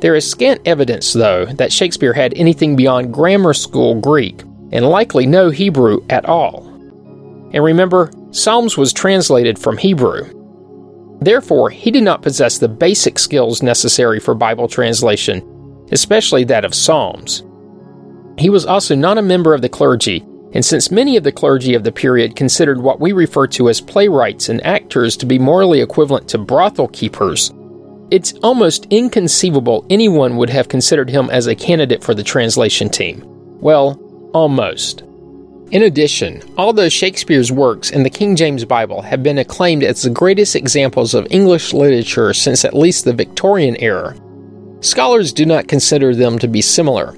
There 0.00 0.14
is 0.14 0.30
scant 0.30 0.60
evidence, 0.66 1.14
though, 1.14 1.46
that 1.46 1.72
Shakespeare 1.72 2.12
had 2.12 2.34
anything 2.34 2.76
beyond 2.76 3.10
grammar 3.10 3.54
school 3.54 3.94
Greek, 3.94 4.42
and 4.70 4.84
likely 4.84 5.24
no 5.24 5.48
Hebrew 5.48 6.04
at 6.10 6.26
all. 6.26 6.66
And 7.54 7.64
remember, 7.64 8.10
Psalms 8.32 8.76
was 8.76 8.92
translated 8.92 9.58
from 9.58 9.78
Hebrew. 9.78 10.30
Therefore, 11.22 11.70
he 11.70 11.90
did 11.90 12.02
not 12.02 12.20
possess 12.20 12.58
the 12.58 12.68
basic 12.68 13.18
skills 13.18 13.62
necessary 13.62 14.20
for 14.20 14.34
Bible 14.34 14.68
translation, 14.68 15.86
especially 15.90 16.44
that 16.44 16.66
of 16.66 16.74
Psalms. 16.74 17.44
He 18.36 18.50
was 18.50 18.66
also 18.66 18.94
not 18.94 19.16
a 19.16 19.22
member 19.22 19.54
of 19.54 19.62
the 19.62 19.70
clergy 19.70 20.22
and 20.52 20.64
since 20.64 20.90
many 20.90 21.16
of 21.16 21.24
the 21.24 21.32
clergy 21.32 21.74
of 21.74 21.84
the 21.84 21.92
period 21.92 22.36
considered 22.36 22.80
what 22.80 23.00
we 23.00 23.12
refer 23.12 23.46
to 23.48 23.68
as 23.68 23.80
playwrights 23.80 24.48
and 24.48 24.64
actors 24.64 25.16
to 25.16 25.26
be 25.26 25.38
morally 25.38 25.80
equivalent 25.80 26.28
to 26.28 26.38
brothel 26.38 26.88
keepers, 26.88 27.52
it's 28.10 28.32
almost 28.42 28.86
inconceivable 28.90 29.84
anyone 29.90 30.36
would 30.36 30.50
have 30.50 30.68
considered 30.68 31.10
him 31.10 31.28
as 31.30 31.46
a 31.46 31.54
candidate 31.54 32.02
for 32.02 32.14
the 32.14 32.22
translation 32.22 32.88
team. 32.88 33.22
Well, 33.60 34.00
almost. 34.32 35.02
In 35.70 35.82
addition, 35.82 36.42
although 36.56 36.88
Shakespeare's 36.88 37.52
works 37.52 37.90
and 37.90 38.06
the 38.06 38.10
King 38.10 38.34
James 38.34 38.64
Bible 38.64 39.02
have 39.02 39.22
been 39.22 39.36
acclaimed 39.36 39.82
as 39.82 40.00
the 40.00 40.08
greatest 40.08 40.56
examples 40.56 41.12
of 41.12 41.26
English 41.30 41.74
literature 41.74 42.32
since 42.32 42.64
at 42.64 42.72
least 42.72 43.04
the 43.04 43.12
Victorian 43.12 43.76
era, 43.78 44.16
scholars 44.80 45.30
do 45.30 45.44
not 45.44 45.68
consider 45.68 46.14
them 46.14 46.38
to 46.38 46.48
be 46.48 46.62
similar. 46.62 47.14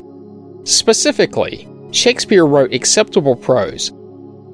Specifically, 0.65 1.69
Shakespeare 1.93 2.47
wrote 2.47 2.73
acceptable 2.73 3.37
prose, 3.37 3.91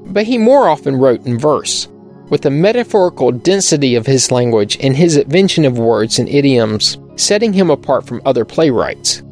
but 0.06 0.26
he 0.26 0.38
more 0.38 0.68
often 0.68 0.96
wrote 0.96 1.26
in 1.26 1.38
verse, 1.38 1.88
with 2.28 2.42
the 2.42 2.50
metaphorical 2.50 3.30
density 3.30 3.94
of 3.94 4.06
his 4.06 4.30
language 4.30 4.78
and 4.80 4.96
his 4.96 5.16
invention 5.16 5.64
of 5.64 5.78
words 5.78 6.18
and 6.18 6.28
idioms 6.28 6.98
setting 7.16 7.52
him 7.52 7.70
apart 7.70 8.06
from 8.06 8.22
other 8.24 8.44
playwrights. 8.44 9.22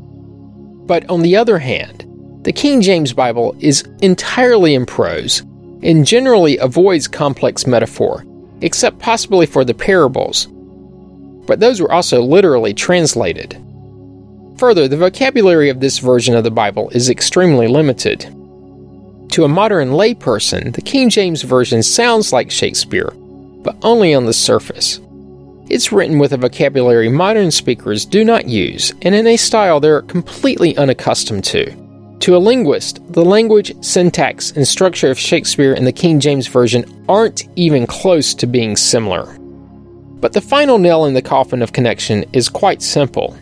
But 0.87 1.09
on 1.09 1.23
the 1.23 1.37
other 1.37 1.59
hand, 1.59 2.05
the 2.45 2.53
King 2.53 2.81
James 2.81 3.13
Bible 3.13 3.57
is 3.59 3.85
entirely 4.03 4.75
in 4.75 4.85
prose 4.85 5.41
and 5.83 6.07
generally 6.07 6.59
avoids 6.59 7.09
complex 7.09 7.67
metaphor, 7.67 8.25
except 8.61 8.99
possibly 8.99 9.47
for 9.47 9.65
the 9.65 9.75
parables. 9.75 10.47
But 11.47 11.61
those 11.61 11.81
were 11.81 11.93
also 11.93 12.23
literally 12.23 12.75
translated. 12.75 13.63
Further, 14.59 14.87
the 14.87 14.97
vocabulary 14.97 15.69
of 15.69 15.81
this 15.81 15.99
version 15.99 16.35
of 16.35 16.45
the 16.45 16.51
Bible 16.51 16.89
is 16.91 17.11
extremely 17.11 17.67
limited. 17.67 18.21
To 19.33 19.45
a 19.45 19.49
modern 19.49 19.91
layperson, 19.91 20.73
the 20.73 20.81
King 20.81 21.11
James 21.11 21.43
Version 21.43 21.83
sounds 21.83 22.33
like 22.33 22.53
Shakespeare, 22.53 23.11
but 23.65 23.77
only 23.83 24.15
on 24.15 24.27
the 24.27 24.33
surface. 24.33 25.01
It's 25.69 25.91
written 25.91 26.19
with 26.19 26.33
a 26.33 26.37
vocabulary 26.37 27.09
modern 27.09 27.51
speakers 27.51 28.05
do 28.05 28.23
not 28.25 28.47
use 28.47 28.93
and 29.03 29.15
in 29.15 29.27
a 29.27 29.37
style 29.37 29.81
they're 29.81 30.03
completely 30.03 30.77
unaccustomed 30.77 31.43
to. 31.47 31.75
To 32.21 32.37
a 32.37 32.39
linguist, 32.39 33.01
the 33.13 33.25
language, 33.25 33.75
syntax, 33.85 34.53
and 34.53 34.69
structure 34.69 35.11
of 35.11 35.19
Shakespeare 35.19 35.75
and 35.75 35.87
the 35.87 35.93
King 35.93 36.21
James 36.21 36.47
Version 36.47 36.85
aren't 37.09 37.49
even 37.57 37.87
close 37.87 38.35
to 38.35 38.47
being 38.47 38.77
similar. 38.77 39.37
But 40.21 40.33
the 40.33 40.41
final 40.41 40.79
nail 40.79 41.07
in 41.07 41.15
the 41.15 41.23
coffin 41.23 41.61
of 41.61 41.73
connection 41.73 42.25
is 42.33 42.49
quite 42.49 42.83
simple. 42.83 43.37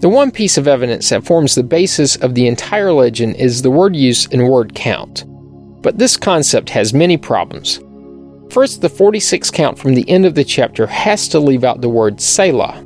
The 0.00 0.10
one 0.10 0.30
piece 0.30 0.58
of 0.58 0.68
evidence 0.68 1.08
that 1.08 1.24
forms 1.24 1.54
the 1.54 1.62
basis 1.62 2.16
of 2.16 2.34
the 2.34 2.46
entire 2.46 2.92
legend 2.92 3.36
is 3.36 3.62
the 3.62 3.70
word 3.70 3.96
use 3.96 4.26
and 4.26 4.46
word 4.46 4.74
count. 4.74 5.24
But 5.82 5.96
this 5.96 6.18
concept 6.18 6.68
has 6.68 6.92
many 6.92 7.16
problems. 7.16 7.80
First, 8.50 8.82
the 8.82 8.90
46 8.90 9.50
count 9.50 9.78
from 9.78 9.94
the 9.94 10.08
end 10.08 10.26
of 10.26 10.34
the 10.34 10.44
chapter 10.44 10.86
has 10.86 11.28
to 11.28 11.40
leave 11.40 11.64
out 11.64 11.80
the 11.80 11.88
word 11.88 12.20
Selah. 12.20 12.84